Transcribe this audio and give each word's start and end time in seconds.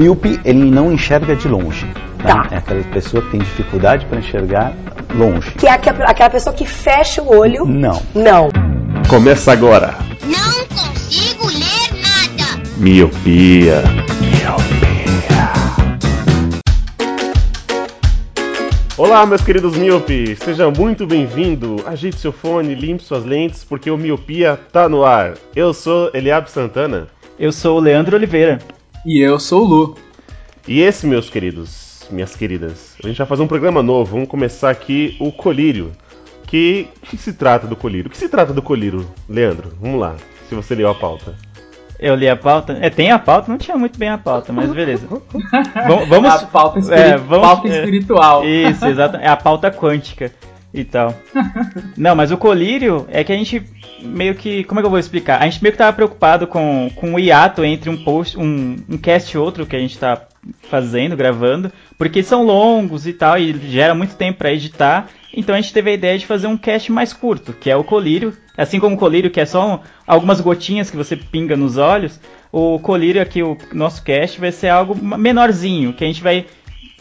míope, 0.00 0.40
ele 0.46 0.70
não 0.70 0.90
enxerga 0.90 1.36
de 1.36 1.46
longe. 1.46 1.86
Tá? 2.22 2.48
É 2.50 2.56
aquela 2.56 2.82
pessoa 2.84 3.22
que 3.22 3.32
tem 3.32 3.40
dificuldade 3.40 4.06
para 4.06 4.18
enxergar 4.18 4.72
longe. 5.14 5.50
Que 5.52 5.66
é 5.66 5.72
aquela 5.72 6.30
pessoa 6.30 6.54
que 6.56 6.66
fecha 6.66 7.20
o 7.22 7.36
olho. 7.36 7.66
Não. 7.66 8.00
Não. 8.14 8.48
Começa 9.10 9.52
agora. 9.52 9.94
Não 10.24 10.64
consigo 10.74 11.46
ler 11.48 12.00
nada. 12.00 12.62
Miopia. 12.78 13.82
Olá, 18.96 19.24
meus 19.24 19.40
queridos 19.40 19.78
miopes! 19.78 20.38
Seja 20.40 20.70
muito 20.70 21.06
bem-vindo! 21.06 21.76
Ajeite 21.86 22.18
seu 22.18 22.32
fone, 22.32 22.74
limpe 22.74 23.02
suas 23.02 23.24
lentes, 23.24 23.64
porque 23.64 23.90
o 23.90 23.96
Miopia 23.96 24.60
tá 24.70 24.90
no 24.90 25.06
ar. 25.06 25.34
Eu 25.56 25.72
sou 25.72 26.10
Eliab 26.12 26.50
Santana. 26.50 27.08
Eu 27.38 27.50
sou 27.50 27.78
o 27.78 27.80
Leandro 27.80 28.14
Oliveira. 28.14 28.58
E 29.04 29.18
eu 29.18 29.40
sou 29.40 29.62
o 29.62 29.66
Lu. 29.66 29.96
E 30.68 30.80
esse, 30.80 31.06
meus 31.06 31.30
queridos, 31.30 32.06
minhas 32.10 32.36
queridas, 32.36 32.94
a 33.02 33.08
gente 33.08 33.16
vai 33.16 33.26
fazer 33.26 33.42
um 33.42 33.46
programa 33.46 33.82
novo. 33.82 34.12
Vamos 34.12 34.28
começar 34.28 34.70
aqui 34.70 35.16
o 35.18 35.32
Colírio. 35.32 35.92
Que, 36.46 36.88
que 37.02 37.16
se 37.16 37.32
trata 37.32 37.66
do 37.66 37.76
Colírio? 37.76 38.08
O 38.08 38.10
que 38.10 38.18
se 38.18 38.28
trata 38.28 38.52
do 38.52 38.60
Colírio, 38.60 39.08
Leandro? 39.28 39.72
Vamos 39.80 40.00
lá, 40.00 40.16
se 40.48 40.54
você 40.54 40.74
leu 40.74 40.90
a 40.90 40.94
pauta. 40.94 41.34
Eu 41.98 42.14
li 42.14 42.28
a 42.28 42.36
pauta. 42.36 42.76
É, 42.80 42.90
tem 42.90 43.10
a 43.10 43.18
pauta? 43.18 43.50
Não 43.50 43.58
tinha 43.58 43.76
muito 43.76 43.98
bem 43.98 44.08
a 44.08 44.18
pauta, 44.18 44.52
mas 44.52 44.70
beleza. 44.72 45.06
vamos, 45.86 46.08
vamos, 46.08 46.30
a 46.30 46.46
pauta, 46.46 46.78
espiri 46.78 47.00
é, 47.00 47.16
vamos, 47.16 47.46
pauta 47.46 47.68
espiritual. 47.68 48.42
É, 48.42 48.70
isso, 48.70 48.84
exato. 48.84 49.16
É 49.16 49.28
a 49.28 49.36
pauta 49.36 49.70
quântica 49.70 50.32
e 50.72 50.84
tal. 50.84 51.14
Não, 51.96 52.14
mas 52.14 52.30
o 52.30 52.36
colírio 52.36 53.06
é 53.10 53.24
que 53.24 53.32
a 53.32 53.36
gente 53.36 53.62
meio 54.02 54.34
que. 54.34 54.64
Como 54.64 54.80
é 54.80 54.82
que 54.82 54.86
eu 54.86 54.90
vou 54.90 54.98
explicar? 54.98 55.40
A 55.40 55.44
gente 55.44 55.62
meio 55.62 55.72
que 55.72 55.78
tava 55.78 55.92
preocupado 55.92 56.46
com, 56.46 56.90
com 56.94 57.14
o 57.14 57.18
hiato 57.18 57.64
entre 57.64 57.90
um 57.90 58.02
post, 58.02 58.38
um, 58.38 58.76
um 58.88 58.98
cast 58.98 59.34
e 59.34 59.38
outro 59.38 59.66
que 59.66 59.76
a 59.76 59.80
gente 59.80 59.98
tá 59.98 60.26
fazendo, 60.70 61.16
gravando, 61.16 61.70
porque 61.98 62.22
são 62.22 62.44
longos 62.44 63.06
e 63.06 63.12
tal, 63.12 63.38
e 63.38 63.52
gera 63.68 63.94
muito 63.94 64.14
tempo 64.14 64.38
para 64.38 64.52
editar. 64.52 65.08
Então 65.32 65.54
a 65.54 65.60
gente 65.60 65.72
teve 65.72 65.90
a 65.90 65.94
ideia 65.94 66.18
de 66.18 66.26
fazer 66.26 66.46
um 66.46 66.56
cast 66.56 66.90
mais 66.90 67.12
curto, 67.12 67.52
que 67.52 67.70
é 67.70 67.76
o 67.76 67.84
colírio. 67.84 68.36
Assim 68.56 68.80
como 68.80 68.96
o 68.96 68.98
colírio, 68.98 69.30
que 69.30 69.40
é 69.40 69.46
só 69.46 69.74
um, 69.74 69.78
algumas 70.06 70.40
gotinhas 70.40 70.90
que 70.90 70.96
você 70.96 71.16
pinga 71.16 71.56
nos 71.56 71.76
olhos, 71.76 72.20
o 72.52 72.78
colírio 72.80 73.22
aqui, 73.22 73.42
o 73.42 73.56
nosso 73.72 74.02
cast, 74.02 74.40
vai 74.40 74.50
ser 74.50 74.68
algo 74.68 74.94
menorzinho, 75.16 75.92
que 75.92 76.04
a 76.04 76.06
gente 76.06 76.22
vai 76.22 76.46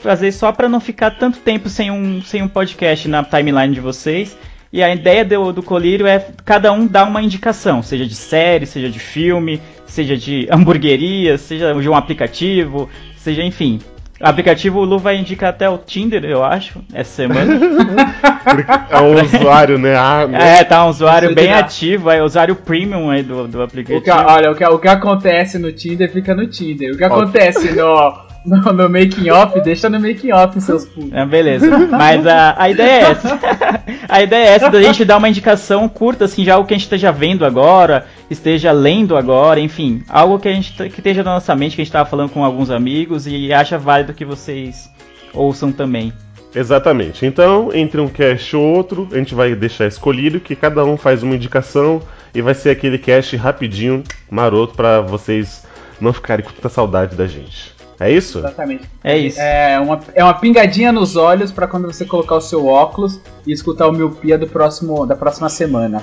fazer 0.02 0.32
só 0.32 0.52
para 0.52 0.70
não 0.70 0.80
ficar 0.80 1.12
tanto 1.12 1.40
tempo 1.40 1.70
sem 1.70 1.92
um, 1.92 2.22
sem 2.22 2.42
um 2.42 2.48
podcast 2.48 3.08
na 3.08 3.24
timeline 3.24 3.74
de 3.74 3.82
vocês. 3.82 4.38
E 4.72 4.84
a 4.84 4.94
ideia 4.94 5.26
do, 5.26 5.52
do 5.52 5.64
colírio 5.64 6.06
é 6.06 6.24
cada 6.46 6.72
um 6.72 6.86
dar 6.86 7.06
uma 7.06 7.22
indicação, 7.22 7.82
seja 7.82 8.06
de 8.06 8.14
série, 8.16 8.68
seja 8.68 8.88
de 8.90 9.00
filme, 9.00 9.60
seja 9.86 10.16
de 10.16 10.48
hamburgueria, 10.52 11.38
seja 11.38 11.74
de 11.74 11.90
um 11.90 11.96
aplicativo, 11.96 12.90
seja 13.18 13.44
enfim. 13.44 13.80
O 14.22 14.28
aplicativo 14.28 14.80
o 14.80 14.84
Lu 14.84 15.00
vai 15.00 15.16
indicar 15.16 15.50
até 15.50 15.70
o 15.70 15.78
Tinder, 15.78 16.26
eu 16.26 16.44
acho, 16.44 16.82
essa 16.94 17.10
semana. 17.10 17.58
é 18.92 18.98
um 19.00 19.24
usuário, 19.24 19.80
né? 19.80 19.96
Ah? 19.96 20.28
É, 20.34 20.64
tá 20.64 20.86
um 20.86 20.90
usuário 20.90 21.34
bem 21.34 21.54
ativo, 21.54 22.12
é 22.12 22.22
o 22.22 22.26
usuário 22.26 22.54
premium 22.54 23.10
aí 23.10 23.24
do, 23.24 23.48
do 23.48 23.62
aplicativo. 23.62 24.00
O 24.00 24.04
que, 24.04 24.12
olha, 24.12 24.52
o 24.52 24.56
que, 24.56 24.66
o 24.66 24.78
que 24.78 24.88
acontece 24.90 25.58
no 25.58 25.72
Tinder 25.72 26.12
fica 26.12 26.36
no 26.36 26.46
Tinder. 26.48 26.94
O 26.94 26.98
que 26.98 27.04
acontece 27.04 27.72
no 27.72 28.29
no, 28.46 28.58
no 28.74 28.90
making 28.90 29.30
off, 29.30 29.60
deixa 29.62 29.90
no 29.90 30.00
making 30.00 30.32
off 30.32 30.60
seus 30.62 30.86
putos. 30.86 31.14
É, 31.14 31.26
beleza. 31.26 31.68
Mas 31.90 32.26
a, 32.26 32.56
a 32.58 32.70
ideia 32.70 32.90
é 32.90 33.12
essa. 33.12 33.40
a 34.08 34.22
ideia 34.22 34.50
é 34.50 34.56
essa 34.56 34.70
da 34.70 34.82
gente 34.82 35.06
dar 35.06 35.18
uma 35.18 35.30
indicação 35.30 35.88
curta, 35.90 36.26
assim, 36.26 36.44
já 36.44 36.56
algo 36.56 36.68
que 36.68 36.74
a 36.74 36.78
gente 36.78 36.86
esteja 36.86 37.12
vendo 37.12 37.46
agora, 37.46 38.06
esteja 38.30 38.72
lendo 38.72 39.18
agora, 39.18 39.60
enfim, 39.60 40.04
algo 40.08 40.40
que 40.40 40.48
a 40.48 40.54
gente 40.54 40.74
que 40.74 41.00
esteja 41.00 41.24
na 41.24 41.34
nossa 41.36 41.56
mente, 41.56 41.76
que 41.76 41.82
a 41.82 41.84
gente 41.84 41.90
estava 41.90 42.10
falando 42.10 42.30
com 42.30 42.44
alguns 42.44 42.70
amigos 42.70 43.28
e 43.28 43.52
acha 43.52 43.78
válido 43.78 44.14
que 44.14 44.26
vocês 44.26 44.90
ouçam 45.34 45.72
também. 45.72 46.14
Exatamente. 46.54 47.26
Então, 47.26 47.70
entre 47.74 48.02
um 48.02 48.08
cast 48.08 48.56
ou 48.56 48.64
outro, 48.64 49.08
a 49.12 49.18
gente 49.18 49.36
vai 49.36 49.54
deixar 49.54 49.86
escolhido 49.86 50.40
que 50.40 50.56
cada 50.56 50.84
um 50.84 50.98
faz 50.98 51.22
uma 51.22 51.36
indicação 51.36 52.02
e 52.34 52.42
vai 52.42 52.56
ser 52.56 52.72
aquele 52.72 52.98
cast 52.98 53.36
rapidinho, 53.36 54.04
maroto, 54.30 54.74
para 54.74 55.02
vocês 55.02 55.64
não 56.02 56.14
ficarem 56.14 56.44
com 56.44 56.52
tanta 56.52 56.70
saudade 56.70 57.16
da 57.16 57.28
gente. 57.28 57.79
É 58.00 58.10
isso? 58.12 58.40
Exatamente. 58.40 58.90
É 59.04 59.18
isso. 59.18 59.40
É 59.40 59.80
uma, 59.80 60.00
é 60.16 60.24
uma 60.24 60.34
pingadinha 60.34 60.92
nos 60.92 61.16
olhos 61.16 61.52
para 61.52 61.68
quando 61.68 61.86
você 61.86 62.06
colocar 62.06 62.36
o 62.36 62.42
seu 62.42 62.66
óculos 62.66 63.20
e 63.46 63.52
escutar 63.52 63.88
o 63.88 63.92
miopia 63.92 64.38
do 64.38 64.48
próximo, 64.48 65.06
da 65.06 65.16
próxima 65.16 65.50
semana. 65.50 66.02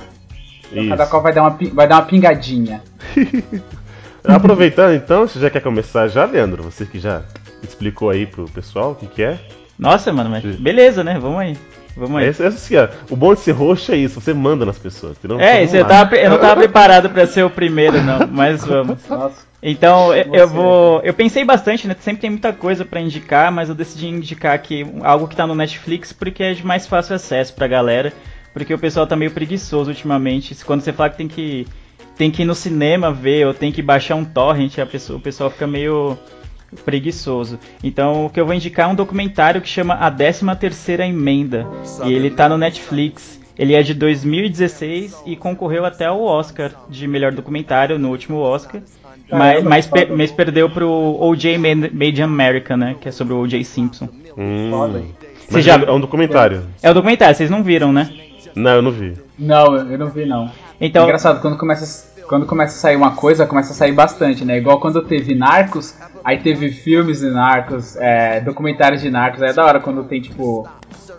Então, 0.71 0.89
cada 0.89 1.07
qual 1.07 1.23
vai 1.23 1.33
dar 1.33 1.43
uma, 1.43 1.59
vai 1.73 1.89
dar 1.89 1.97
uma 1.97 2.07
pingadinha. 2.07 2.83
Aproveitando 4.25 4.95
então, 4.95 5.27
você 5.27 5.39
já 5.39 5.49
quer 5.49 5.61
começar 5.61 6.09
já, 6.09 6.25
Leandro? 6.25 6.63
Você 6.65 6.85
que 6.85 6.99
já 6.99 7.23
explicou 7.63 8.11
aí 8.11 8.27
pro 8.27 8.45
pessoal 8.47 8.91
o 8.91 8.95
que, 8.95 9.07
que 9.07 9.23
é? 9.23 9.39
Nossa, 9.79 10.13
mano, 10.13 10.31
mas 10.31 10.45
beleza, 10.57 11.05
né? 11.05 11.19
Vamos 11.19 11.39
aí. 11.39 11.57
Vamos 11.97 12.21
aí. 12.21 12.29
Esse, 12.29 12.45
esse, 12.45 12.57
assim, 12.57 12.77
ó, 12.77 12.89
o 13.11 13.17
bom 13.17 13.33
de 13.33 13.41
ser 13.41 13.53
roxo 13.53 13.91
é 13.91 13.97
isso, 13.97 14.21
você 14.21 14.35
manda 14.35 14.67
nas 14.67 14.79
pessoas. 14.79 15.17
Entendeu? 15.17 15.41
É, 15.41 15.65
então, 15.65 15.79
eu, 15.79 15.85
tava, 15.87 16.17
eu 16.17 16.31
não 16.31 16.39
tava 16.39 16.57
preparado 16.57 17.09
para 17.09 17.27
ser 17.27 17.43
o 17.43 17.51
primeiro, 17.51 18.03
não, 18.03 18.27
mas 18.31 18.65
vamos. 18.65 18.99
Nossa. 19.09 19.47
Então 19.63 20.15
eu, 20.15 20.35
eu 20.35 20.49
vou. 20.49 21.01
Eu 21.03 21.15
pensei 21.15 21.45
bastante, 21.45 21.89
né? 21.89 21.97
Sempre 21.99 22.21
tem 22.21 22.31
muita 22.31 22.53
coisa 22.53 22.85
para 22.85 23.01
indicar, 23.01 23.51
mas 23.51 23.69
eu 23.69 23.75
decidi 23.75 24.07
indicar 24.07 24.55
aqui 24.55 24.87
algo 25.03 25.27
que 25.27 25.35
tá 25.35 25.47
no 25.47 25.55
Netflix 25.55 26.13
porque 26.13 26.43
é 26.43 26.53
de 26.53 26.65
mais 26.65 26.87
fácil 26.87 27.17
acesso 27.17 27.55
pra 27.55 27.67
galera. 27.67 28.13
Porque 28.53 28.73
o 28.73 28.79
pessoal 28.79 29.07
tá 29.07 29.17
meio 29.17 29.31
preguiçoso 29.31 29.91
ultimamente. 29.91 30.55
Quando 30.65 30.83
você 30.83 30.93
fala 30.93 31.11
que 31.11 31.17
tem 31.17 31.29
que. 31.29 31.67
Tem 32.17 32.31
que 32.31 32.43
ir 32.43 32.45
no 32.47 32.55
cinema 32.55 33.13
ver 33.13 33.47
ou 33.47 33.53
tem 33.53 33.71
que 33.71 33.83
baixar 33.83 34.15
um 34.15 34.25
torrent, 34.25 34.79
a 34.79 34.87
pessoa, 34.87 35.19
o 35.19 35.21
pessoal 35.21 35.51
fica 35.51 35.67
meio 35.67 36.17
preguiçoso. 36.85 37.59
Então, 37.83 38.27
o 38.27 38.31
que 38.31 38.41
eu 38.41 38.47
vou 38.47 38.55
indicar 38.55 38.89
é 38.89 38.93
um 38.93 38.95
documentário 38.95 39.61
que 39.61 39.69
chama 39.69 39.95
A 39.95 40.11
13 40.11 40.45
Terceira 40.59 41.07
Emenda. 41.07 41.67
E 42.05 42.13
ele 42.13 42.31
tá 42.31 42.49
no 42.49 42.59
Netflix. 42.59 43.41
Ele 43.59 43.75
é 43.75 43.83
de 43.83 43.95
2016 43.95 45.23
e 45.25 45.35
concorreu 45.35 45.85
até 45.85 46.05
ao 46.07 46.23
Oscar 46.23 46.73
de 46.91 47.09
melhor 47.09 47.33
documentário 47.33 47.99
no 47.99 48.11
último 48.11 48.39
Oscar. 48.39 48.83
Mas, 49.31 49.65
mas, 49.65 49.87
per, 49.87 50.13
mas, 50.15 50.31
perdeu 50.31 50.71
pro 50.71 50.89
O.J. 50.89 51.59
Made 51.59 52.21
in 52.21 52.23
America, 52.23 52.77
né? 52.77 52.97
Que 53.01 53.09
é 53.09 53.13
sobre 53.13 53.35
o 53.35 53.41
O.J. 53.41 53.65
Simpson. 53.65 54.09
Hum. 54.37 54.71
Mas 55.51 55.65
já... 55.65 55.75
é 55.75 55.91
um 55.91 56.01
documentário. 56.01 56.65
É 56.83 56.89
o 56.89 56.91
um 56.91 56.95
documentário, 56.95 57.35
vocês 57.35 57.51
não 57.51 57.63
viram, 57.63 57.93
né? 57.93 58.11
Não, 58.55 58.71
eu 58.73 58.83
não 58.83 58.91
vi. 58.91 59.17
Não, 59.39 59.77
eu 59.77 59.99
não 59.99 60.11
vi 60.11 60.27
não. 60.27 60.51
Então... 60.81 61.05
Engraçado, 61.05 61.41
quando 61.41 61.57
começa, 61.57 62.07
quando 62.29 62.47
começa 62.47 62.75
a 62.75 62.79
sair 62.79 62.97
uma 62.97 63.13
coisa, 63.13 63.47
começa 63.47 63.73
a 63.73 63.75
sair 63.75 63.93
bastante, 63.93 64.45
né? 64.45 64.59
Igual 64.59 64.81
quando 64.81 65.03
teve 65.03 65.35
Narcos, 65.35 65.95
aí 66.27 66.39
teve 66.39 66.73
filmes 66.73 67.21
de 67.21 67.31
Narcos, 67.31 67.95
é, 67.97 68.41
documentários 68.41 69.01
de 69.01 69.09
Narcos, 69.09 69.41
é 69.43 69.53
da 69.53 69.65
hora 69.65 69.79
quando 69.79 70.03
tem, 70.03 70.21
tipo, 70.21 70.69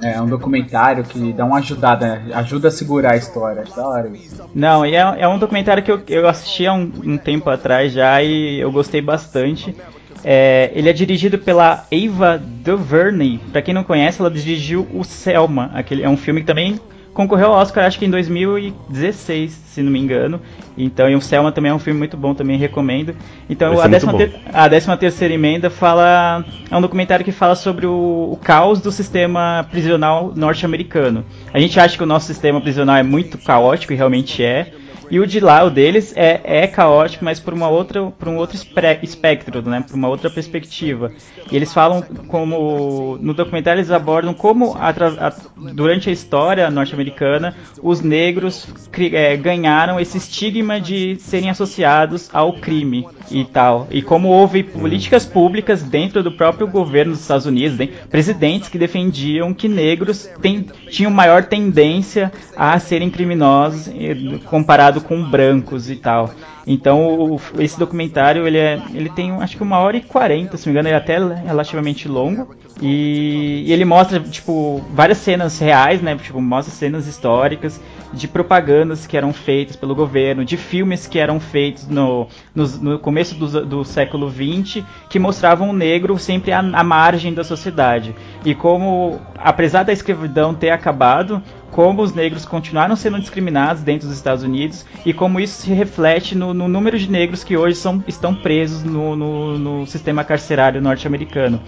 é 0.01 0.21
um 0.21 0.27
documentário 0.27 1.01
que 1.05 1.31
dá 1.31 1.45
uma 1.45 1.59
ajudada, 1.59 2.23
ajuda 2.33 2.67
a 2.67 2.71
segurar 2.71 3.13
a 3.13 3.15
história. 3.15 3.63
Da 3.73 3.87
hora 3.87 4.09
isso. 4.09 4.43
Não, 4.53 4.85
e 4.85 4.95
é, 4.95 4.99
é 5.19 5.25
um 5.25 5.39
documentário 5.39 5.81
que 5.81 5.89
eu, 5.89 6.01
eu 6.09 6.27
assisti 6.27 6.67
há 6.67 6.73
um, 6.73 6.91
um 7.05 7.17
tempo 7.17 7.49
atrás 7.49 7.93
já 7.93 8.21
e 8.21 8.59
eu 8.59 8.69
gostei 8.69 9.01
bastante. 9.01 9.73
É, 10.25 10.71
ele 10.75 10.89
é 10.89 10.93
dirigido 10.93 11.37
pela 11.37 11.85
Ava 11.89 12.37
DuVernay. 12.37 13.39
Para 13.53 13.61
quem 13.61 13.73
não 13.73 13.85
conhece, 13.85 14.19
ela 14.19 14.29
dirigiu 14.29 14.85
o 14.93 15.05
Selma. 15.05 15.71
Aquele, 15.73 16.03
é 16.03 16.09
um 16.09 16.17
filme 16.17 16.41
que 16.41 16.47
também 16.47 16.81
concorreu 17.17 17.47
ao 17.47 17.59
Oscar, 17.59 17.85
acho 17.85 17.97
que 17.97 18.05
em 18.05 18.11
2016, 18.11 19.51
se 19.51 19.81
não 19.81 19.91
me 19.91 19.97
engano. 19.97 20.39
Então, 20.77 21.09
e 21.09 21.15
o 21.15 21.19
Selma 21.19 21.51
também 21.51 21.71
é 21.71 21.73
um 21.73 21.79
filme 21.79 21.97
muito 21.97 22.15
bom, 22.15 22.35
também 22.35 22.59
recomendo. 22.59 23.15
Então, 23.49 23.81
a 23.81 23.87
décima, 23.87 24.13
ter, 24.13 24.39
a 24.53 24.67
décima 24.67 24.95
terceira 24.95 25.33
emenda 25.33 25.67
fala. 25.71 26.45
É 26.69 26.77
um 26.77 26.79
documentário 26.79 27.25
que 27.25 27.31
fala 27.31 27.55
sobre 27.55 27.87
o, 27.87 28.29
o 28.31 28.37
caos 28.37 28.79
do 28.79 28.91
sistema 28.91 29.65
prisional 29.71 30.31
norte-americano. 30.35 31.25
A 31.51 31.59
gente 31.59 31.79
acha 31.79 31.97
que 31.97 32.03
o 32.03 32.05
nosso 32.05 32.27
sistema 32.27 32.61
prisional 32.61 32.97
é 32.97 33.03
muito 33.03 33.39
caótico, 33.39 33.93
e 33.93 33.95
realmente 33.95 34.43
é. 34.43 34.71
E 35.09 35.19
o 35.19 35.27
de 35.27 35.39
lá, 35.39 35.63
o 35.63 35.69
deles, 35.69 36.13
é, 36.15 36.41
é 36.43 36.67
caótico, 36.67 37.23
mas 37.23 37.39
por 37.39 37.53
uma 37.53 37.67
outra, 37.67 38.05
por 38.11 38.27
um 38.27 38.37
outro 38.37 38.57
espectro, 39.01 39.61
né? 39.61 39.83
Por 39.87 39.95
uma 39.95 40.07
outra 40.07 40.29
perspectiva. 40.29 41.11
E 41.51 41.55
eles 41.55 41.73
falam 41.73 42.01
como 42.27 43.17
no 43.21 43.33
documentário 43.33 43.79
eles 43.79 43.91
abordam 43.91 44.33
como 44.33 44.75
a, 44.75 44.89
a, 44.89 45.33
durante 45.73 46.09
a 46.09 46.13
história 46.13 46.69
norte-americana 46.69 47.55
os 47.81 48.01
negros 48.01 48.67
é, 49.13 49.35
ganharam 49.37 49.99
esse 49.99 50.17
estigma 50.17 50.79
de 50.79 51.17
serem 51.19 51.49
associados 51.49 52.29
ao 52.33 52.53
crime 52.53 53.07
e 53.31 53.45
tal. 53.45 53.87
E 53.89 54.01
como 54.01 54.29
houve 54.29 54.63
políticas 54.63 55.25
públicas 55.25 55.83
dentro 55.83 56.21
do 56.21 56.31
próprio 56.31 56.67
governo 56.67 57.13
dos 57.13 57.21
Estados 57.21 57.45
Unidos, 57.45 57.77
né? 57.77 57.87
presidentes 58.09 58.69
que 58.69 58.77
defendiam 58.77 59.53
que 59.53 59.67
negros 59.67 60.29
tem, 60.41 60.65
tinham 60.89 61.11
maior 61.11 61.45
tendência 61.45 62.31
a 62.55 62.77
serem 62.79 63.09
criminosos 63.09 63.89
comparado 64.45 64.96
comparado 65.01 65.01
com 65.01 65.29
brancos 65.29 65.89
e 65.89 65.95
tal. 65.95 66.29
Então 66.65 67.07
o, 67.07 67.41
esse 67.59 67.77
documentário 67.77 68.47
ele, 68.47 68.57
é, 68.57 68.81
ele 68.93 69.09
tem 69.09 69.31
acho 69.31 69.57
que 69.57 69.63
uma 69.63 69.79
hora 69.79 69.97
e 69.97 70.01
quarenta, 70.01 70.57
se 70.57 70.65
não 70.65 70.73
me 70.73 70.79
engano, 70.79 70.89
ele 70.89 70.95
é 70.95 70.97
até 70.97 71.17
relativamente 71.17 72.07
longo. 72.07 72.55
E, 72.81 73.63
e, 73.65 73.73
ele 73.73 73.85
mostra 73.85 74.19
tipo 74.19 74.83
várias 74.93 75.17
cenas 75.17 75.57
reais, 75.59 76.01
né? 76.01 76.15
Tipo, 76.15 76.39
mostra 76.41 76.73
cenas 76.73 77.07
históricas 77.07 77.81
de 78.13 78.27
propagandas 78.27 79.05
que 79.05 79.17
eram 79.17 79.33
feitas 79.33 79.75
pelo 79.75 79.93
governo, 79.93 80.45
de 80.45 80.55
filmes 80.55 81.07
que 81.07 81.19
eram 81.19 81.39
feitos 81.39 81.87
no, 81.87 82.27
no, 82.55 82.67
no 82.67 82.99
começo 82.99 83.35
do, 83.35 83.65
do, 83.65 83.83
século 83.83 84.29
XX, 84.31 84.83
que 85.09 85.19
mostravam 85.19 85.69
o 85.69 85.73
negro 85.73 86.17
sempre 86.17 86.51
à, 86.51 86.59
à 86.59 86.83
margem 86.83 87.33
da 87.33 87.43
sociedade. 87.43 88.15
E 88.45 88.55
como, 88.55 89.19
apesar 89.37 89.83
da 89.83 89.91
escravidão 89.91 90.53
ter 90.53 90.69
acabado, 90.69 91.41
como 91.71 92.01
os 92.01 92.13
negros 92.13 92.45
continuaram 92.45 92.95
sendo 92.95 93.19
discriminados 93.19 93.83
dentro 93.83 94.07
dos 94.07 94.15
Estados 94.15 94.43
Unidos 94.43 94.85
e 95.05 95.13
como 95.13 95.39
isso 95.39 95.61
se 95.63 95.73
reflete 95.73 96.35
no, 96.35 96.53
no 96.53 96.67
número 96.67 96.97
de 96.97 97.11
negros 97.11 97.43
que 97.43 97.57
hoje 97.57 97.75
são, 97.75 98.03
estão 98.07 98.33
presos 98.33 98.83
no, 98.83 99.15
no, 99.15 99.59
no 99.59 99.85
sistema 99.85 100.23
carcerário 100.23 100.81
norte-americano. 100.81 101.61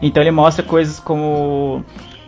Então 0.00 0.22
ele 0.22 0.30
mostra 0.30 0.64
coisas 0.64 0.98
como 0.98 1.84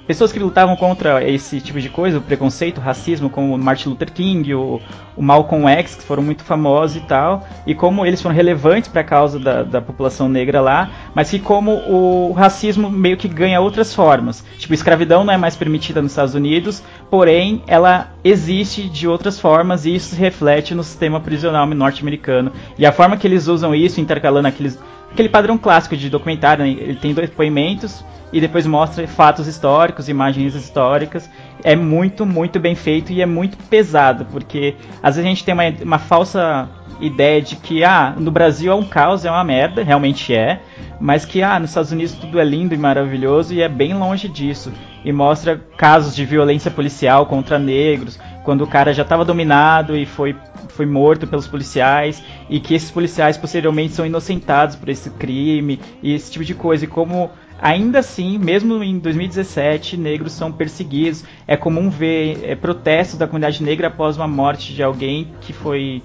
pessoas 0.09 0.33
que 0.33 0.39
lutavam 0.39 0.75
contra 0.75 1.23
esse 1.23 1.61
tipo 1.61 1.79
de 1.79 1.91
coisa, 1.91 2.17
o 2.17 2.23
preconceito, 2.23 2.79
o 2.79 2.81
racismo, 2.81 3.29
como 3.29 3.55
o 3.55 3.59
Martin 3.59 3.91
Luther 3.91 4.11
King, 4.11 4.55
o, 4.55 4.81
o 5.15 5.23
Malcolm 5.23 5.69
X, 5.69 5.97
que 5.97 6.03
foram 6.03 6.23
muito 6.23 6.43
famosos 6.43 6.97
e 6.97 7.01
tal, 7.01 7.47
e 7.67 7.75
como 7.75 8.07
eles 8.07 8.23
foram 8.23 8.35
relevantes 8.35 8.89
para 8.89 9.03
a 9.03 9.05
causa 9.05 9.39
da, 9.39 9.63
da, 9.63 9.83
população 9.83 10.27
negra 10.27 10.63
lá, 10.63 10.91
mas 11.15 11.29
que 11.29 11.39
como 11.39 11.73
o 11.73 12.33
racismo 12.33 12.89
meio 12.89 13.19
que 13.19 13.29
ganha 13.29 13.61
outras 13.61 13.95
formas. 13.95 14.43
Tipo, 14.57 14.73
escravidão 14.73 15.25
não 15.25 15.35
é 15.35 15.37
mais 15.37 15.55
permitida 15.57 16.01
nos 16.01 16.13
Estados 16.13 16.35
Unidos, 16.35 16.83
porém 17.11 17.63
ela 17.67 18.09
existe 18.25 18.89
de 18.89 19.07
outras 19.07 19.39
formas 19.39 19.85
e 19.85 19.95
isso 19.95 20.15
se 20.15 20.17
reflete 20.17 20.75
no 20.75 20.83
sistema 20.83 21.21
prisional 21.21 21.67
norte-americano. 21.67 22.51
E 22.79 22.87
a 22.87 22.93
forma 22.93 23.19
que 23.19 23.27
eles 23.27 23.47
usam 23.47 23.75
isso, 23.75 24.01
intercalando 24.01 24.49
aqueles 24.49 24.79
aquele 25.11 25.29
padrão 25.29 25.59
clássico 25.59 25.97
de 25.97 26.09
documentário, 26.09 26.65
né? 26.65 26.71
ele 26.71 26.97
tem 26.97 27.13
depoimentos 27.13 28.05
e 28.33 28.41
depois 28.41 28.67
mostra 28.67 29.07
fatos 29.07 29.47
históricos, 29.47 30.09
imagens 30.09 30.55
históricas. 30.55 31.29
É 31.65 31.75
muito, 31.75 32.27
muito 32.27 32.61
bem 32.61 32.75
feito 32.75 33.13
e 33.13 33.23
é 33.23 33.27
muito 33.27 33.57
pesado, 33.57 34.27
porque 34.27 34.77
às 35.03 35.17
vezes 35.17 35.27
a 35.27 35.29
gente 35.29 35.45
tem 35.45 35.55
uma, 35.55 35.65
uma 35.83 35.99
falsa 35.99 36.69
ideia 37.01 37.41
de 37.41 37.57
que 37.57 37.85
ah, 37.85 38.15
no 38.17 38.31
Brasil 38.31 38.73
é 38.73 38.75
um 38.75 38.85
caos, 38.85 39.25
é 39.25 39.31
uma 39.31 39.45
merda, 39.45 39.83
realmente 39.83 40.35
é, 40.35 40.61
mas 41.01 41.25
que 41.25 41.43
ah, 41.43 41.59
nos 41.59 41.71
Estados 41.71 41.93
Unidos 41.93 42.15
tudo 42.15 42.41
é 42.41 42.45
lindo 42.45 42.75
e 42.75 42.79
maravilhoso 42.79 43.55
e 43.55 43.63
é 43.63 43.69
bem 43.69 43.95
longe 43.95 44.29
disso. 44.29 44.73
E 45.05 45.13
mostra 45.13 45.57
casos 45.77 46.15
de 46.15 46.25
violência 46.25 46.71
policial 46.71 47.25
contra 47.27 47.59
negros, 47.59 48.19
quando 48.49 48.63
o 48.63 48.67
cara 48.67 48.95
já 48.95 49.03
estava 49.03 49.27
dominado 49.27 49.95
e 49.95 50.07
foi, 50.07 50.35
foi 50.69 50.87
morto 50.87 51.27
pelos 51.27 51.47
policiais, 51.47 52.25
e 52.49 52.59
que 52.59 52.73
esses 52.73 52.91
policiais 52.91 53.37
posteriormente 53.37 53.93
são 53.93 54.07
inocentados 54.07 54.75
por 54.75 54.89
esse 54.89 55.11
crime, 55.11 55.79
e 56.03 56.15
esse 56.15 56.31
tipo 56.31 56.43
de 56.43 56.55
coisa. 56.55 56.87
E 56.87 56.89
como 56.89 57.31
ainda 57.61 57.99
assim, 57.99 58.39
mesmo 58.39 58.83
em 58.83 58.99
2017, 58.99 59.99
negros 59.99 60.33
são 60.33 60.51
perseguidos. 60.51 61.27
É 61.47 61.59
comum 61.59 61.91
ver 61.91 62.41
é, 62.43 62.55
protestos 62.55 63.19
da 63.19 63.27
comunidade 63.27 63.63
negra 63.63 63.89
após 63.89 64.17
uma 64.17 64.27
morte 64.27 64.73
de 64.73 64.83
alguém 64.83 65.29
que 65.43 65.53
foi 65.53 66.03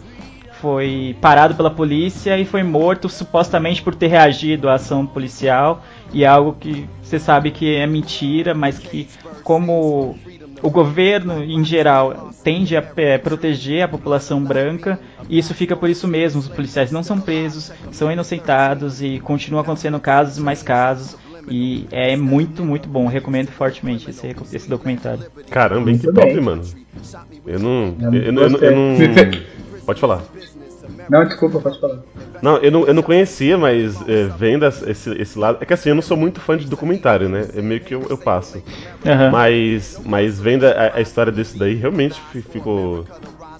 foi 0.59 1.15
parado 1.21 1.55
pela 1.55 1.71
polícia 1.71 2.37
e 2.37 2.45
foi 2.45 2.63
morto 2.63 3.09
supostamente 3.09 3.81
por 3.81 3.95
ter 3.95 4.07
reagido 4.07 4.69
à 4.69 4.75
ação 4.75 5.05
policial 5.05 5.83
e 6.13 6.23
é 6.23 6.27
algo 6.27 6.55
que 6.57 6.87
você 7.01 7.19
sabe 7.19 7.51
que 7.51 7.75
é 7.75 7.85
mentira, 7.85 8.53
mas 8.53 8.79
que 8.79 9.07
como 9.43 10.17
o 10.63 10.69
governo 10.69 11.43
em 11.43 11.63
geral 11.63 12.31
tende 12.43 12.75
a 12.75 12.83
é, 12.95 13.17
proteger 13.17 13.83
a 13.83 13.87
população 13.87 14.41
branca 14.41 14.97
e 15.29 15.37
isso 15.37 15.53
fica 15.53 15.75
por 15.75 15.89
isso 15.89 16.07
mesmo. 16.07 16.39
Os 16.39 16.47
policiais 16.47 16.91
não 16.91 17.03
são 17.03 17.19
presos, 17.19 17.71
são 17.91 18.09
inocentados 18.09 19.01
e 19.01 19.19
continuam 19.19 19.61
acontecendo 19.61 19.99
casos 19.99 20.37
e 20.37 20.41
mais 20.41 20.63
casos. 20.63 21.17
E 21.49 21.85
é 21.91 22.15
muito, 22.15 22.63
muito 22.63 22.87
bom. 22.87 23.05
recomendo 23.07 23.49
fortemente 23.49 24.09
esse, 24.09 24.33
esse 24.53 24.69
documentário. 24.69 25.25
Caramba, 25.49 25.91
hein, 25.91 25.97
que 25.97 26.11
top, 26.11 26.39
mano. 26.39 26.63
Eu 27.45 27.59
não. 27.59 27.95
Eu, 27.99 28.13
eu, 28.13 28.33
eu, 28.33 28.57
eu 28.59 28.75
não. 28.75 28.97
Pode 29.85 29.99
falar. 29.99 30.23
Não, 31.09 31.25
desculpa, 31.25 31.59
pode 31.59 31.79
falar. 31.79 31.99
Não, 32.41 32.57
eu 32.57 32.71
não, 32.71 32.85
eu 32.85 32.93
não 32.93 33.03
conhecia, 33.03 33.57
mas 33.57 33.97
é, 34.07 34.25
vendo 34.37 34.65
esse, 34.65 35.09
esse 35.11 35.39
lado. 35.39 35.57
É 35.61 35.65
que 35.65 35.73
assim, 35.73 35.89
eu 35.89 35.95
não 35.95 36.01
sou 36.01 36.17
muito 36.17 36.39
fã 36.41 36.57
de 36.57 36.67
documentário, 36.67 37.29
né? 37.29 37.47
É 37.55 37.61
meio 37.61 37.81
que 37.81 37.93
eu, 37.93 38.05
eu 38.09 38.17
passo. 38.17 38.57
Uhum. 38.57 39.31
Mas, 39.31 39.99
mas 40.05 40.39
vendo 40.39 40.65
a, 40.65 40.95
a, 40.95 41.01
história 41.01 41.31
desse 41.31 41.57
daí, 41.57 41.75
realmente 41.75 42.19
ficou. 42.51 43.05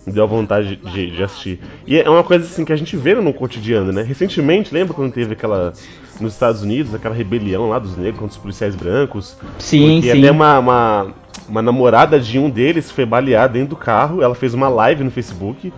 Me 0.05 0.11
deu 0.11 0.23
a 0.23 0.27
vontade 0.27 0.75
de, 0.75 1.11
de, 1.11 1.23
assistir. 1.23 1.61
E 1.87 1.97
é 1.97 2.09
uma 2.09 2.25
coisa 2.25 2.43
assim 2.43 2.65
que 2.65 2.73
a 2.73 2.75
gente 2.75 2.97
vê 2.97 3.15
no 3.15 3.33
cotidiano, 3.33 3.93
né? 3.93 4.01
Recentemente, 4.01 4.73
lembra 4.73 4.93
quando 4.93 5.13
teve 5.13 5.33
aquela. 5.33 5.73
Nos 6.19 6.33
Estados 6.33 6.61
Unidos, 6.61 6.93
aquela 6.93 7.15
rebelião 7.15 7.69
lá 7.69 7.79
dos 7.79 7.97
negros 7.97 8.19
contra 8.19 8.35
os 8.35 8.37
policiais 8.37 8.75
brancos? 8.75 9.35
Sim, 9.57 10.01
sim. 10.01 10.11
até 10.11 10.29
uma, 10.29 10.59
uma, 10.59 11.13
uma 11.49 11.61
namorada 11.61 12.19
de 12.19 12.37
um 12.37 12.49
deles 12.49 12.91
foi 12.91 13.05
baleada 13.05 13.53
dentro 13.53 13.69
do 13.69 13.75
carro. 13.75 14.21
Ela 14.21 14.35
fez 14.35 14.53
uma 14.53 14.69
live 14.69 15.03
no 15.03 15.09
Facebook 15.09 15.73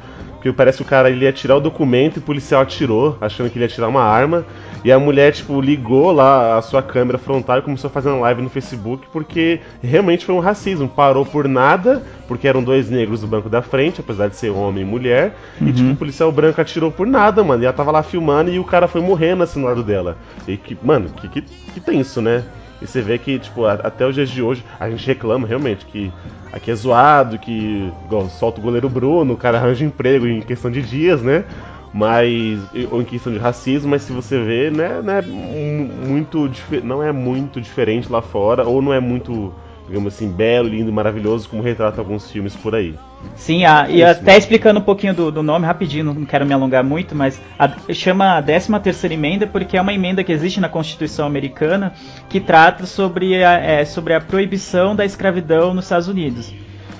que 0.51 0.53
parece 0.53 0.77
que 0.77 0.83
o 0.83 0.86
cara 0.86 1.09
ele 1.09 1.25
ia 1.25 1.33
tirar 1.33 1.56
o 1.56 1.59
documento 1.59 2.18
e 2.18 2.19
o 2.19 2.21
policial 2.21 2.62
atirou, 2.62 3.18
achando 3.19 3.50
que 3.50 3.57
ele 3.57 3.65
ia 3.65 3.69
tirar 3.69 3.88
uma 3.88 4.03
arma. 4.03 4.45
E 4.83 4.92
a 4.92 5.00
mulher, 5.00 5.33
tipo, 5.33 5.59
ligou 5.59 6.12
lá 6.12 6.57
a 6.57 6.62
sua 6.62 6.83
câmera 6.83 7.18
frontal 7.18 7.57
e 7.57 7.62
começou 7.63 7.88
a 7.88 7.92
fazer 7.92 8.09
uma 8.09 8.19
live 8.19 8.44
no 8.44 8.50
Facebook 8.50 9.07
porque 9.12 9.59
realmente 9.81 10.24
foi 10.24 10.36
um 10.36 10.39
racismo. 10.39 10.88
Parou 10.88 11.25
por 11.25 11.47
nada, 11.47 12.03
porque 12.27 12.47
eram 12.47 12.63
dois 12.63 12.92
negros 12.92 13.21
do 13.21 13.27
banco 13.27 13.50
da 13.50 13.63
frente, 13.63 14.01
apesar 14.01 14.27
de 14.27 14.36
ser 14.36 14.51
homem 14.51 14.83
e 14.83 14.86
mulher. 14.86 15.36
Uhum. 15.59 15.68
E, 15.68 15.74
tipo, 15.74 15.92
o 15.92 15.95
policial 15.95 16.31
branco 16.31 16.62
atirou 16.62 16.91
por 16.91 17.07
nada, 17.07 17.44
mano. 17.44 17.63
E 17.63 17.65
ela 17.65 17.74
tava 17.74 17.89
lá 17.89 18.03
filmando 18.03 18.51
e 18.51 18.59
o 18.59 18.63
cara 18.63 18.88
foi 18.88 19.01
morrendo 19.01 19.41
assim 19.41 19.59
no 19.59 19.65
lado 19.65 19.81
dela. 19.81 20.15
E 20.48 20.57
que, 20.57 20.77
mano, 20.83 21.09
que, 21.09 21.27
que, 21.27 21.41
que 21.41 21.80
tenso, 21.80 22.21
né? 22.21 22.44
E 22.81 22.88
você 22.88 23.01
vê 23.01 23.18
que, 23.18 23.39
tipo, 23.39 23.66
até 23.66 24.06
os 24.06 24.13
dias 24.13 24.30
de 24.30 24.42
hoje, 24.42 24.63
a 24.80 24.89
gente 24.89 25.06
reclama 25.07 25.48
realmente 25.48 25.86
que 25.86 26.12
aqui 26.51 26.72
é 26.72 26.75
zoado, 26.75 27.39
que 27.39 27.92
igual, 28.06 28.30
solta 28.30 28.60
o 28.60 28.63
goleiro 28.63 28.89
Bruno, 28.89 29.33
o 29.33 29.38
cara 29.38 29.57
arranja 29.57 29.86
emprego 29.86 30.27
em 30.27 30.42
questão 30.42 30.69
de 30.69 30.81
dias, 30.81 31.22
né? 31.22 31.45
Mas. 31.94 32.60
Ou 32.92 33.01
em 33.01 33.06
questão 33.06 33.31
de 33.31 33.39
racismo, 33.39 33.89
mas 33.89 34.01
se 34.01 34.12
você 34.12 34.42
vê, 34.42 34.69
né, 34.69 35.01
né 35.01 35.22
muito 35.22 36.51
não 36.83 37.01
é 37.01 37.12
muito 37.12 37.62
diferente 37.62 38.12
lá 38.12 38.22
fora, 38.22 38.66
ou 38.66 38.81
não 38.81 38.94
é 38.94 39.00
muito 39.00 39.54
digamos 39.88 40.14
assim, 40.14 40.30
belo, 40.30 40.68
lindo, 40.68 40.92
maravilhoso, 40.92 41.48
como 41.48 41.62
retrata 41.62 42.02
alguns 42.02 42.30
filmes 42.30 42.56
por 42.56 42.74
aí. 42.76 42.96
Sim, 43.36 43.66
a, 43.66 43.90
e 43.90 44.04
até 44.04 44.38
explicando 44.38 44.80
um 44.80 44.84
pouquinho 44.84 45.14
do, 45.14 45.32
do, 45.32 45.44
nome 45.44 45.66
rapidinho, 45.66 46.06
não 46.06 46.26
quero 46.26 46.46
me 46.46 46.54
alongar 46.54 46.84
muito, 46.84 47.16
mas 47.16 47.42
a, 47.58 47.70
chama 47.94 48.38
a 48.38 48.42
13 48.42 48.80
terceira 48.80 49.14
emenda 49.14 49.48
porque 49.48 49.78
é 49.78 49.82
uma 49.82 49.94
emenda 49.94 50.24
que 50.24 50.32
existe 50.32 50.60
na 50.60 50.70
Constituição 50.70 51.26
americana 51.26 51.94
que 52.30 52.40
trata 52.40 52.86
sobre 52.86 53.44
a, 53.44 53.54
é, 53.54 53.86
sobre 53.86 54.14
a 54.14 54.22
proibição 54.22 54.96
da 54.96 55.06
escravidão 55.06 55.74
nos 55.74 55.86
Estados 55.86 56.08
Unidos. 56.08 56.54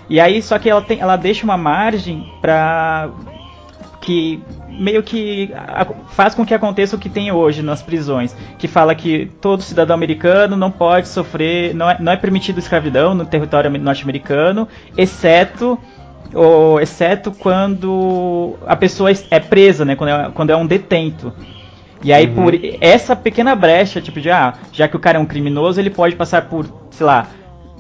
E 0.10 0.20
aí, 0.20 0.42
só 0.42 0.60
que 0.60 0.70
ela, 0.70 0.82
tem, 0.82 1.00
ela 1.00 1.16
deixa 1.16 1.44
uma 1.44 1.58
margem 1.58 2.32
para 2.40 3.10
que 4.06 4.40
meio 4.70 5.02
que 5.02 5.52
faz 6.10 6.36
com 6.36 6.46
que 6.46 6.54
aconteça 6.54 6.96
o 6.96 7.00
que 7.00 7.10
tem 7.10 7.32
hoje 7.32 7.64
nas 7.64 7.82
prisões, 7.82 8.36
que 8.60 8.68
fala 8.68 8.94
que 8.94 9.32
todo 9.42 9.64
cidadão 9.64 9.96
americano 9.96 10.56
não 10.56 10.70
pode 10.70 11.08
sofrer, 11.08 11.74
não 11.74 11.90
é, 11.90 11.98
não 12.00 12.12
é 12.12 12.16
permitido 12.16 12.60
escravidão 12.60 13.16
no 13.16 13.26
território 13.26 13.72
norte-americano, 13.80 14.68
exceto 14.96 15.80
ou, 16.34 16.80
exceto 16.80 17.32
quando 17.32 18.56
a 18.68 18.76
pessoa 18.76 19.10
é 19.32 19.40
presa, 19.40 19.84
né, 19.84 19.96
quando 19.96 20.10
é, 20.10 20.32
quando 20.32 20.50
é 20.52 20.56
um 20.56 20.68
detento. 20.68 21.34
E 22.04 22.14
aí, 22.14 22.28
uhum. 22.28 22.36
por 22.36 22.54
essa 22.82 23.16
pequena 23.16 23.56
brecha, 23.56 24.00
tipo 24.00 24.22
de, 24.22 24.30
ah, 24.30 24.54
já 24.72 24.88
que 24.88 24.96
o 24.96 25.00
cara 25.00 25.18
é 25.18 25.22
um 25.22 25.26
criminoso, 25.26 25.80
ele 25.80 25.90
pode 25.90 26.16
passar 26.16 26.44
por, 26.44 26.68
sei 26.92 27.06
lá, 27.06 27.28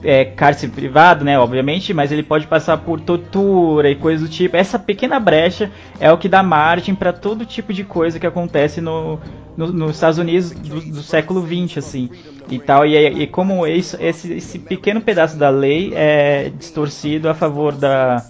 é, 0.05 0.23
cárcere 0.23 0.71
privado, 0.71 1.25
né, 1.25 1.37
obviamente, 1.37 1.93
mas 1.93 2.11
ele 2.11 2.23
pode 2.23 2.45
passar 2.47 2.77
por 2.77 3.01
tortura 3.01 3.89
e 3.89 3.95
coisas 3.95 4.27
do 4.27 4.31
tipo. 4.31 4.55
Essa 4.55 4.77
pequena 4.77 5.19
brecha 5.19 5.71
é 5.99 6.11
o 6.11 6.17
que 6.17 6.29
dá 6.29 6.43
margem 6.43 6.93
para 6.93 7.11
todo 7.11 7.45
tipo 7.45 7.73
de 7.73 7.83
coisa 7.83 8.19
que 8.19 8.27
acontece 8.27 8.79
no, 8.79 9.19
no 9.57 9.71
nos 9.71 9.95
Estados 9.95 10.19
Unidos 10.19 10.51
do, 10.51 10.79
do, 10.79 11.01
século 11.01 11.45
XX, 11.45 11.79
assim, 11.79 12.09
e 12.49 12.59
tal. 12.59 12.85
E, 12.85 12.95
e 12.95 13.27
como 13.27 13.65
isso, 13.65 13.97
esse, 13.99 14.33
esse 14.33 14.59
pequeno 14.59 15.01
pedaço 15.01 15.37
da 15.37 15.49
lei 15.49 15.91
é 15.95 16.51
distorcido 16.55 17.27
a 17.27 17.33
favor 17.33 17.73
da 17.73 18.23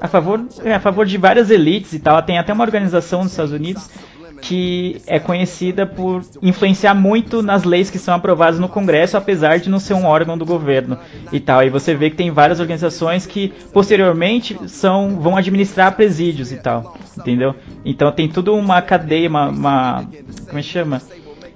a 0.00 0.08
favor, 0.08 0.42
é, 0.64 0.74
a 0.74 0.80
favor 0.80 1.04
de 1.04 1.18
várias 1.18 1.50
elites 1.50 1.92
e 1.92 1.98
tal. 1.98 2.22
Tem 2.22 2.38
até 2.38 2.52
uma 2.52 2.64
organização 2.64 3.22
nos 3.22 3.32
Estados 3.32 3.52
Unidos 3.52 3.90
que 4.40 5.00
é 5.06 5.18
conhecida 5.18 5.86
por 5.86 6.22
influenciar 6.42 6.94
muito 6.94 7.42
nas 7.42 7.64
leis 7.64 7.90
que 7.90 7.98
são 7.98 8.14
aprovadas 8.14 8.58
no 8.58 8.68
Congresso, 8.68 9.16
apesar 9.16 9.58
de 9.58 9.68
não 9.68 9.78
ser 9.78 9.94
um 9.94 10.06
órgão 10.06 10.36
do 10.36 10.46
governo 10.46 10.98
e 11.32 11.38
tal. 11.38 11.62
E 11.62 11.70
você 11.70 11.94
vê 11.94 12.10
que 12.10 12.16
tem 12.16 12.30
várias 12.30 12.60
organizações 12.60 13.26
que 13.26 13.52
posteriormente 13.72 14.56
são 14.66 15.20
vão 15.20 15.36
administrar 15.36 15.94
presídios 15.94 16.52
e 16.52 16.56
tal, 16.56 16.96
entendeu? 17.18 17.54
Então 17.84 18.10
tem 18.12 18.28
tudo 18.28 18.54
uma 18.54 18.80
cadeia, 18.80 19.28
uma, 19.28 19.48
uma 19.48 20.04
como 20.46 20.58
é 20.58 20.62
que 20.62 20.68
chama? 20.68 21.00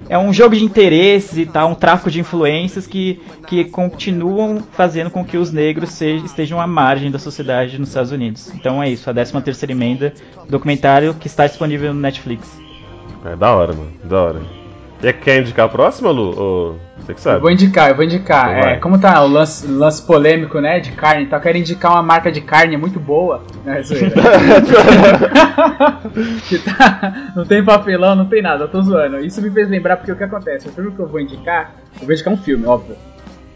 é 0.09 0.19
um 0.19 0.33
jogo 0.33 0.55
de 0.55 0.65
interesses 0.65 1.39
e 1.39 1.47
tal, 1.47 1.71
um 1.71 1.75
tráfico 1.75 2.11
de 2.11 2.21
influências 2.21 2.87
que, 2.87 3.21
que 3.47 3.65
continuam 3.65 4.63
fazendo 4.73 5.11
com 5.11 5.25
que 5.25 5.37
os 5.37 5.51
negros 5.51 5.91
sejam, 5.91 6.27
estejam 6.27 6.61
à 6.61 6.67
margem 6.67 7.11
da 7.11 7.19
sociedade 7.19 7.79
nos 7.79 7.89
Estados 7.89 8.13
Unidos. 8.13 8.51
Então 8.55 8.83
é 8.83 8.91
isso, 8.91 9.09
a 9.09 9.15
13 9.15 9.41
terceira 9.43 9.73
emenda, 9.73 10.13
documentário 10.49 11.15
que 11.15 11.27
está 11.27 11.47
disponível 11.47 11.95
no 11.95 12.01
Netflix. 12.01 12.65
É 13.25 13.37
da 13.37 13.55
hora, 13.55 13.73
mano, 13.73 13.93
da 14.05 14.23
hora. 14.23 14.41
E 15.03 15.13
quer 15.13 15.41
indicar 15.41 15.67
a 15.67 15.69
próxima, 15.69 16.11
Lu? 16.11 16.39
Ou 16.39 16.79
você 16.99 17.13
que 17.13 17.21
sabe? 17.21 17.37
Eu 17.37 17.43
vou 17.43 17.51
indicar, 17.51 17.91
eu 17.91 17.95
vou 17.95 18.05
indicar. 18.05 18.57
Então 18.57 18.71
é, 18.71 18.77
como 18.77 18.99
tá 18.99 19.23
o 19.23 19.29
lance, 19.29 19.67
lance, 19.67 20.01
polêmico, 20.03 20.59
né, 20.61 20.81
de 20.81 20.93
carne, 20.93 21.25
então 21.25 21.39
eu 21.39 21.43
quero 21.43 21.59
indicar 21.59 21.93
uma 21.93 22.03
marca 22.03 22.33
de 22.33 22.41
carne 22.41 22.79
muito 22.79 22.99
boa. 22.99 23.43
Né, 23.65 23.83
tá, 26.65 27.33
não 27.37 27.45
tem 27.45 27.63
papelão, 27.63 28.15
não 28.15 28.25
tem 28.27 28.41
nada, 28.41 28.65
eu 28.65 28.69
tô 28.69 28.81
zoando. 28.81 29.19
Isso 29.19 29.43
me 29.43 29.51
fez 29.51 29.69
lembrar 29.69 29.99
porque 29.99 30.13
o 30.13 30.17
que 30.17 30.25
acontece? 30.25 30.69
O 30.69 30.73
filme 30.73 30.93
que 30.93 31.01
eu 31.01 31.07
vou 31.07 31.21
indicar, 31.21 31.75
eu 32.01 32.07
vou 32.07 32.15
indicar 32.15 32.33
um 32.33 32.39
filme, 32.39 32.65
óbvio. 32.65 32.97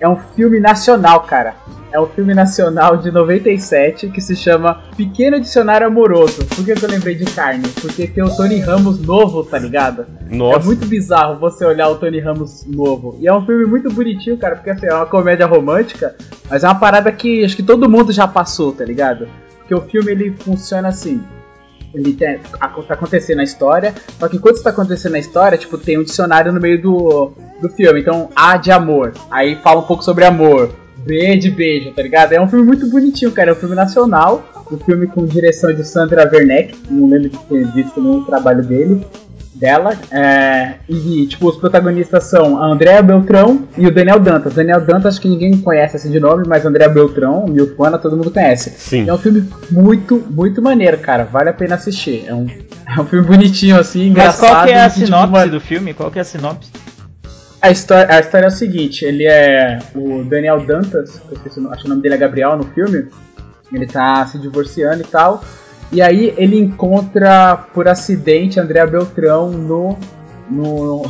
É 0.01 0.09
um 0.09 0.17
filme 0.17 0.61
nacional, 0.61 1.21
cara 1.23 1.55
é 1.93 1.99
um 1.99 2.07
filme 2.07 2.35
nacional 2.35 2.97
de 2.97 3.11
97 3.11 4.09
que 4.11 4.21
se 4.21 4.37
chama 4.37 4.83
Pequeno 4.97 5.41
Dicionário 5.41 5.87
Amoroso. 5.87 6.45
Por 6.47 6.65
que 6.65 6.73
eu 6.73 6.89
lembrei 6.89 7.15
de 7.15 7.25
carne? 7.25 7.67
Porque 7.81 8.07
tem 8.07 8.23
o 8.23 8.35
Tony 8.35 8.59
Ramos 8.59 9.01
novo, 9.01 9.43
tá 9.43 9.59
ligado? 9.59 10.07
Nossa. 10.31 10.61
É 10.61 10.63
muito 10.63 10.87
bizarro 10.87 11.39
você 11.39 11.65
olhar 11.65 11.89
o 11.89 11.97
Tony 11.97 12.21
Ramos 12.21 12.65
novo. 12.67 13.17
E 13.21 13.27
é 13.27 13.35
um 13.35 13.45
filme 13.45 13.65
muito 13.65 13.91
bonitinho, 13.93 14.37
cara, 14.37 14.57
porque 14.57 14.71
assim, 14.71 14.87
é 14.87 14.95
uma 14.95 15.07
comédia 15.07 15.47
romântica, 15.47 16.15
mas 16.51 16.63
é 16.63 16.69
uma 16.69 16.79
parada 16.79 17.11
que 17.11 17.45
acho 17.45 17.57
que 17.57 17.63
todo 17.63 17.89
mundo 17.89 18.13
já 18.13 18.29
passou, 18.29 18.73
tá 18.73 18.85
ligado? 18.85 19.27
Porque 19.59 19.75
o 19.75 19.81
filme 19.83 20.13
ele 20.13 20.35
funciona 20.39 20.89
assim 20.89 21.23
ele 21.95 22.13
tá 22.15 22.39
acontecendo 22.91 23.41
a 23.41 23.45
história, 23.45 23.95
só 24.19 24.29
que 24.29 24.37
enquanto 24.37 24.57
está 24.57 24.71
acontecendo 24.71 25.15
a 25.15 25.19
história, 25.19 25.59
tipo, 25.59 25.79
tem 25.79 25.99
um 25.99 26.05
dicionário 26.05 26.53
no 26.53 26.61
meio 26.61 26.81
do, 26.81 27.33
do 27.61 27.69
filme. 27.71 28.01
Então, 28.01 28.29
A 28.37 28.57
de 28.57 28.71
amor, 28.71 29.15
aí 29.31 29.57
fala 29.57 29.81
um 29.81 29.85
pouco 29.85 30.03
sobre 30.03 30.25
amor. 30.25 30.71
B 30.99 31.37
de 31.37 31.51
beijo, 31.51 31.93
tá 31.93 32.03
ligado? 32.03 32.33
É 32.33 32.41
um 32.41 32.49
filme 32.49 32.67
muito 32.67 32.87
bonitinho, 32.91 33.31
cara. 33.33 33.51
É 33.51 33.53
um 33.53 33.57
filme 33.57 33.75
nacional. 33.75 34.45
Um 34.71 34.77
filme 34.77 35.07
com 35.07 35.25
direção 35.25 35.73
de 35.73 35.83
Sandra 35.83 36.29
Werneck. 36.31 36.77
Não 36.91 37.09
lembro 37.09 37.31
de 37.31 37.39
ter 37.39 37.67
visto 37.73 38.03
nenhum 38.03 38.25
trabalho 38.25 38.63
dele. 38.63 39.07
Dela. 39.59 39.97
É, 40.11 40.75
e, 40.89 41.27
tipo, 41.27 41.49
os 41.49 41.57
protagonistas 41.57 42.25
são 42.25 42.63
a 42.63 42.67
Andréa 42.67 43.03
Beltrão 43.03 43.67
e 43.77 43.87
o 43.87 43.93
Daniel 43.93 44.21
Dantas. 44.21 44.55
Daniel 44.55 44.81
Dantas, 44.81 45.15
acho 45.15 45.21
que 45.21 45.29
ninguém 45.29 45.59
conhece 45.61 45.97
assim 45.97 46.11
de 46.11 46.21
nome, 46.21 46.45
mas 46.47 46.65
Andréa 46.65 46.89
Beltrão, 46.89 47.47
Milfana, 47.47 47.99
todo 47.99 48.17
mundo 48.17 48.31
conhece. 48.31 48.71
Sim. 48.71 49.09
É 49.09 49.13
um 49.13 49.19
filme 49.19 49.49
muito, 49.71 50.25
muito 50.31 50.63
maneiro, 50.63 50.99
cara. 50.99 51.25
Vale 51.25 51.51
a 51.51 51.53
pena 51.53 51.75
assistir. 51.75 52.25
É 52.27 52.35
um, 52.35 52.47
é 52.87 53.01
um 53.01 53.05
filme 53.05 53.27
bonitinho, 53.27 53.79
assim, 53.79 54.09
engraçado. 54.09 54.43
Mas 54.43 54.51
qual 54.51 54.65
que 54.65 54.73
é 54.73 54.81
a 54.81 54.91
sinopse 54.91 55.43
tipo, 55.43 55.51
do 55.51 55.61
filme? 55.61 55.95
Qual 55.95 56.11
que 56.11 56.19
é 56.19 56.23
a 56.23 56.25
sinopse? 56.25 56.71
A 57.61 57.73
história, 57.73 58.15
a 58.15 58.21
história 58.21 58.47
é 58.47 58.49
o 58.49 58.53
seguinte, 58.53 59.05
ele 59.05 59.27
é 59.27 59.81
o 59.93 60.23
Daniel 60.23 60.65
Dantas, 60.65 61.21
eu 61.29 61.37
esqueci, 61.37 61.59
acho 61.67 61.81
que 61.81 61.87
o 61.87 61.89
nome 61.89 62.03
dele 62.03 62.15
é 62.15 62.19
Gabriel 62.19 62.57
no 62.57 62.63
filme, 62.63 63.09
ele 63.73 63.85
tá 63.85 64.25
se 64.27 64.39
divorciando 64.39 65.03
e 65.03 65.07
tal, 65.07 65.43
e 65.91 66.03
aí 66.03 66.35
ele 66.37 66.59
encontra 66.59 67.57
por 67.73 67.89
acidente 67.89 68.61
Andréa 68.61 68.87
Beltrão 68.87 69.51
no, 69.51 69.97
no, 70.51 71.03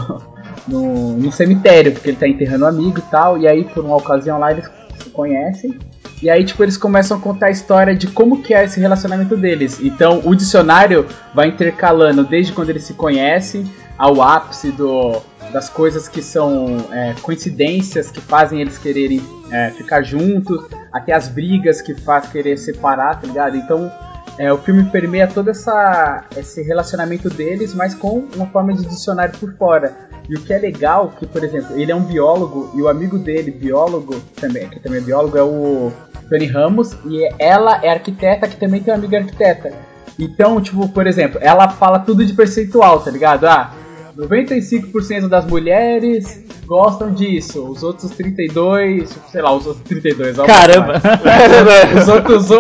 no, 0.66 1.16
no, 1.16 1.32
cemitério, 1.32 1.92
porque 1.92 2.11
ele 2.11 2.16
tá 2.16 2.28
enterrando 2.28 2.64
um 2.64 2.68
amigo 2.68 2.99
e 2.99 3.11
tal, 3.11 3.38
e 3.38 3.47
aí 3.49 3.64
por 3.64 3.85
uma 3.85 3.97
ocasião 3.97 4.38
lá 4.38 4.52
eles 4.52 4.70
se 4.99 5.11
conhecem, 5.11 5.78
e 6.20 6.28
aí, 6.28 6.44
tipo, 6.44 6.62
eles 6.64 6.76
começam 6.76 7.16
a 7.16 7.20
contar 7.20 7.47
a 7.47 7.50
história 7.50 7.94
de 7.94 8.08
como 8.08 8.42
que 8.42 8.52
é 8.52 8.64
esse 8.64 8.80
relacionamento 8.80 9.37
deles. 9.37 9.78
Então, 9.80 10.20
o 10.25 10.35
dicionário 10.35 11.06
vai 11.32 11.47
intercalando 11.47 12.25
desde 12.25 12.52
quando 12.52 12.70
eles 12.70 12.82
se 12.82 12.94
conhecem 12.94 13.64
ao 13.97 14.20
ápice 14.20 14.73
do, 14.73 15.23
das 15.52 15.68
coisas 15.68 16.08
que 16.08 16.20
são 16.20 16.76
é, 16.90 17.14
coincidências 17.23 18.11
que 18.11 18.20
fazem 18.20 18.61
eles 18.61 18.78
quererem 18.78 19.20
é, 19.50 19.70
ficar 19.70 20.02
juntos, 20.02 20.66
até 20.92 21.12
as 21.12 21.28
brigas 21.28 21.80
que 21.80 21.94
faz 21.94 22.28
querer 22.28 22.56
separar, 22.58 23.20
tá 23.20 23.26
ligado? 23.26 23.56
Então 23.56 23.90
é, 24.38 24.52
o 24.52 24.59
filme 24.59 24.85
permeia 24.85 25.26
todo 25.26 25.50
essa, 25.50 26.25
esse 26.37 26.62
relacionamento 26.62 27.28
deles, 27.28 27.75
mas 27.75 27.95
com 27.95 28.25
uma 28.37 28.47
forma 28.47 28.73
de 28.73 28.87
dicionário 28.87 29.37
por 29.38 29.52
fora. 29.54 29.97
E 30.28 30.35
o 30.35 30.40
que 30.40 30.52
é 30.52 30.59
legal, 30.59 31.12
que 31.18 31.26
por 31.26 31.42
exemplo, 31.42 31.76
ele 31.76 31.90
é 31.90 31.97
um 31.97 32.04
biólogo 32.04 32.71
e 32.75 32.83
o 32.83 32.88
amigo 32.88 33.18
dele, 33.18 33.50
biólogo, 33.50 34.14
também, 34.40 34.68
que 34.68 34.78
também 34.78 35.00
é 35.00 35.04
biólogo, 35.04 35.37
é 35.37 35.42
o 35.42 35.90
Tony 36.28 36.47
Ramos, 36.47 36.92
e 37.07 37.28
ela 37.38 37.85
é 37.85 37.88
arquiteta, 37.88 38.47
que 38.47 38.57
também 38.57 38.80
tem 38.80 38.92
uma 38.92 38.99
amiga 38.99 39.18
arquiteta. 39.18 39.73
Então, 40.18 40.61
tipo, 40.61 40.88
por 40.88 41.07
exemplo, 41.07 41.40
ela 41.42 41.68
fala 41.68 41.99
tudo 41.99 42.25
de 42.25 42.33
percentual, 42.33 43.00
tá 43.00 43.11
ligado? 43.11 43.47
Ah, 43.47 43.73
95% 44.16 45.28
das 45.28 45.47
mulheres 45.47 46.45
gostam 46.68 47.10
disso, 47.10 47.64
os 47.64 47.82
outros 47.82 48.10
32, 48.10 49.18
sei 49.32 49.40
lá, 49.40 49.56
os 49.56 49.66
outros 49.66 49.84
32, 49.88 50.37
Caramba! 50.37 51.00
os 51.98 52.08
outros, 52.08 52.50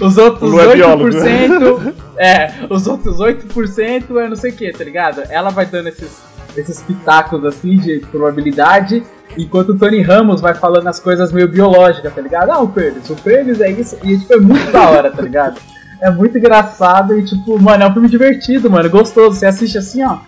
os 0.00 0.16
outros 0.16 0.52
8%, 0.52 1.94
é, 2.16 2.32
é, 2.32 2.54
os 2.70 2.86
outros 2.86 3.18
8% 3.18 4.18
é 4.18 4.28
não 4.28 4.36
sei 4.36 4.52
o 4.52 4.54
que, 4.56 4.72
tá 4.72 4.82
ligado? 4.82 5.22
Ela 5.28 5.50
vai 5.50 5.66
dando 5.66 5.88
esses, 5.88 6.18
esses 6.56 6.82
pitacos 6.82 7.44
assim 7.44 7.76
de 7.76 8.00
probabilidade, 8.10 9.02
enquanto 9.36 9.70
o 9.70 9.78
Tony 9.78 10.00
Ramos 10.00 10.40
vai 10.40 10.54
falando 10.54 10.86
as 10.86 10.98
coisas 10.98 11.30
meio 11.30 11.46
biológicas, 11.46 12.14
tá 12.14 12.22
ligado? 12.22 12.50
Ah, 12.50 12.60
o 12.60 12.68
pênis, 12.68 13.10
o 13.10 13.16
pênis 13.16 13.60
é 13.60 13.70
isso, 13.70 13.98
e 14.02 14.18
tipo, 14.18 14.32
é 14.32 14.40
muito 14.40 14.72
da 14.72 14.88
hora, 14.88 15.10
tá 15.10 15.20
ligado? 15.20 15.60
É 16.00 16.10
muito 16.10 16.38
engraçado 16.38 17.18
e, 17.18 17.24
tipo, 17.24 17.60
mano, 17.60 17.82
é 17.82 17.86
um 17.88 17.92
filme 17.92 18.08
divertido, 18.08 18.70
mano, 18.70 18.88
gostoso. 18.88 19.36
Você 19.36 19.46
assiste 19.46 19.76
assim, 19.76 20.04
ó, 20.04 20.18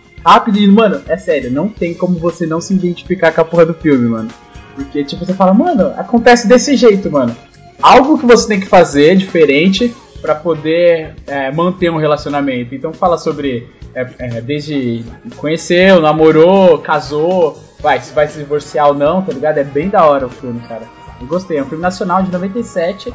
e, 0.55 0.67
mano, 0.67 1.01
é 1.09 1.17
sério, 1.17 1.51
não 1.51 1.69
tem 1.69 1.95
como 1.95 2.19
você 2.19 2.47
não 2.47 2.61
se 2.61 2.75
identificar 2.75 3.33
com 3.33 3.41
a 3.41 3.45
porra 3.45 3.67
do 3.67 3.75
filme, 3.75 4.09
mano. 4.09 4.29
Porque, 4.75 5.05
tipo, 5.05 5.25
você 5.25 5.35
fala, 5.35 5.53
mano, 5.53 5.93
acontece 5.97 6.47
desse 6.47 6.77
jeito, 6.77 7.11
mano. 7.11 7.35
Algo 7.83 8.19
que 8.19 8.27
você 8.27 8.47
tem 8.47 8.61
que 8.61 8.67
fazer 8.67 9.17
diferente 9.17 9.95
para 10.21 10.35
poder 10.35 11.15
é, 11.27 11.51
manter 11.51 11.91
um 11.91 11.97
relacionamento. 11.97 12.75
Então 12.75 12.93
fala 12.93 13.17
sobre 13.17 13.69
é, 13.95 14.07
é, 14.19 14.41
desde 14.41 15.05
conheceu, 15.37 16.01
namorou, 16.01 16.79
casou, 16.79 17.59
vai, 17.81 18.01
se 18.01 18.13
vai 18.13 18.29
se 18.29 18.39
divorciar 18.39 18.89
ou 18.89 18.95
não, 18.95 19.23
tá 19.23 19.33
ligado? 19.33 19.59
É 19.59 19.65
bem 19.65 19.89
da 19.89 20.05
hora 20.05 20.27
o 20.27 20.31
filme, 20.31 20.61
cara. 20.69 20.83
Eu 21.21 21.27
gostei, 21.27 21.59
é 21.59 21.63
um 21.63 21.67
filme 21.67 21.83
nacional 21.83 22.23
de 22.23 22.31
97, 22.33 23.13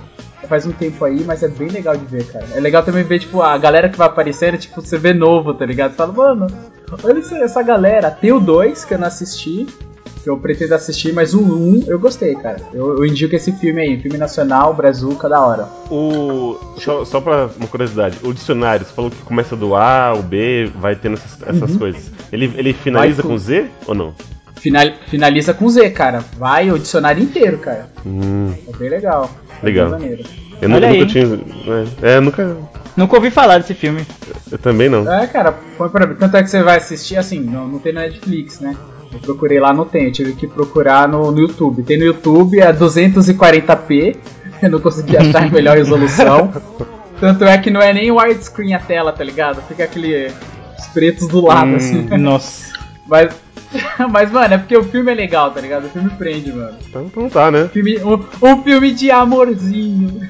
faz 0.48 0.66
um 0.66 0.72
tempo 0.72 1.04
aí, 1.04 1.24
mas 1.24 1.44
é 1.44 1.48
bem 1.48 1.70
legal 1.70 1.98
de 1.98 2.06
ver, 2.06 2.26
cara. 2.28 2.46
É 2.54 2.60
legal 2.60 2.84
também 2.84 3.04
ver, 3.04 3.20
tipo, 3.20 3.42
a 3.42 3.58
galera 3.58 3.90
que 3.90 3.98
vai 3.98 4.08
aparecendo, 4.08 4.58
tipo, 4.58 4.82
você 4.82 4.98
vê 4.98 5.14
novo, 5.14 5.54
tá 5.54 5.66
ligado? 5.66 5.92
Você 5.92 5.98
fala, 5.98 6.14
mano, 6.14 6.48
olha 7.04 7.20
essa 7.44 7.64
galera. 7.64 8.12
Tem 8.12 8.32
o 8.32 8.40
2 8.40 8.86
que 8.86 8.94
eu 8.94 9.00
não 9.00 9.08
assisti, 9.08 9.66
que 10.24 10.30
eu 10.30 10.38
pretendo 10.38 10.74
assistir, 10.74 11.14
mas 11.14 11.34
o 11.34 11.42
1 11.42 11.54
um, 11.54 11.84
eu 11.88 12.00
gostei, 12.00 12.36
cara. 12.36 12.58
Eu, 12.74 12.98
eu, 12.98 13.06
indico 13.06 13.36
esse 13.36 13.52
filme 13.54 13.82
aí, 13.82 14.00
filme 14.00 14.18
nacional, 14.18 14.74
Brazuca, 14.74 15.28
da 15.28 15.42
hora. 15.42 15.68
O. 15.90 16.58
Só, 16.78 17.04
só 17.06 17.22
pra 17.22 17.50
uma 17.58 17.68
curiosidade, 17.68 18.20
o 18.24 18.34
dicionário, 18.34 18.86
você 18.86 18.94
falou 18.94 19.12
que 19.12 19.22
começa 19.24 19.56
do 19.56 19.76
A, 19.76 20.14
o 20.14 20.22
B, 20.22 20.72
vai 20.76 20.96
tendo 20.96 21.14
essas, 21.14 21.42
essas 21.42 21.72
uhum. 21.72 21.80
coisas. 21.80 22.12
Ele, 22.32 22.52
ele 22.56 22.74
finaliza 22.74 23.22
com... 23.22 23.30
com 23.30 23.38
Z 23.38 23.70
ou 23.88 23.96
não? 23.96 24.14
Final, 24.65 24.93
finaliza 25.10 25.53
com 25.53 25.69
Z, 25.69 25.91
cara. 25.91 26.25
Vai 26.39 26.72
o 26.72 26.79
dicionário 26.79 27.22
inteiro, 27.22 27.60
cara. 27.60 27.88
Hum. 28.03 28.51
É 28.67 28.75
bem 28.75 28.89
legal. 28.89 29.29
É 29.62 29.65
legal. 29.67 29.91
Eu 30.60 30.69
nunca, 30.69 30.89
nunca 30.89 31.05
tinha. 31.05 31.27
Né? 31.27 31.88
É, 32.01 32.19
nunca. 32.19 32.57
Nunca 32.98 33.15
ouvi 33.15 33.29
falar 33.29 33.60
desse 33.60 33.75
filme. 33.75 34.03
Eu 34.51 34.57
também 34.57 34.89
não. 34.89 35.07
É, 35.13 35.27
cara, 35.27 35.51
põe 35.77 35.88
pra 35.88 36.07
mim. 36.07 36.15
Tanto 36.15 36.36
é 36.38 36.41
que 36.41 36.50
você 36.50 36.63
vai 36.63 36.77
assistir 36.77 37.15
assim, 37.15 37.41
não, 37.41 37.67
não 37.67 37.77
tem 37.77 37.93
na 37.93 38.01
Netflix, 38.01 38.60
né? 38.60 38.75
Eu 39.13 39.19
procurei 39.19 39.60
lá, 39.60 39.72
não 39.72 39.86
tem. 39.86 40.05
Eu 40.05 40.12
tive 40.12 40.34
que 40.34 40.48
procurar 40.48 41.07
no, 41.07 41.31
no 41.31 41.41
YouTube. 41.41 41.84
Tem 41.84 42.00
no 42.00 42.05
YouTube 42.05 42.60
a 42.60 42.74
240p. 42.74 44.17
Eu 44.63 44.72
não 44.72 44.79
consegui 44.79 45.15
achar 45.15 45.45
em 45.45 45.51
melhor 45.51 45.77
resolução. 45.77 46.51
Tanto 47.22 47.43
é 47.43 47.55
que 47.60 47.69
não 47.69 47.81
é 47.81 47.93
nem 47.93 48.12
widescreen 48.12 48.74
a 48.74 48.79
tela, 48.79 49.13
tá 49.13 49.24
ligado? 49.24 49.62
Fica 49.67 49.84
aquele. 49.84 50.31
Os 50.79 50.88
pretos 50.88 51.27
do 51.27 51.45
lado, 51.45 51.69
hum, 51.69 51.75
assim. 51.75 52.07
Nossa. 52.17 52.74
Mas 53.07 53.45
Mas, 54.10 54.32
mano, 54.32 54.53
é 54.53 54.58
porque 54.58 54.77
o 54.77 54.84
filme 54.84 55.12
é 55.12 55.15
legal, 55.15 55.51
tá 55.51 55.62
ligado? 55.62 55.86
O 55.86 55.89
filme 55.89 56.10
prende, 56.12 56.51
mano. 56.51 56.77
Então, 56.88 57.05
então 57.05 57.29
tá, 57.29 57.51
né? 57.51 57.70
Filme, 57.72 58.00
um, 58.00 58.20
um 58.41 58.63
filme 58.63 58.91
de 58.94 59.12
amorzinho. 59.12 60.22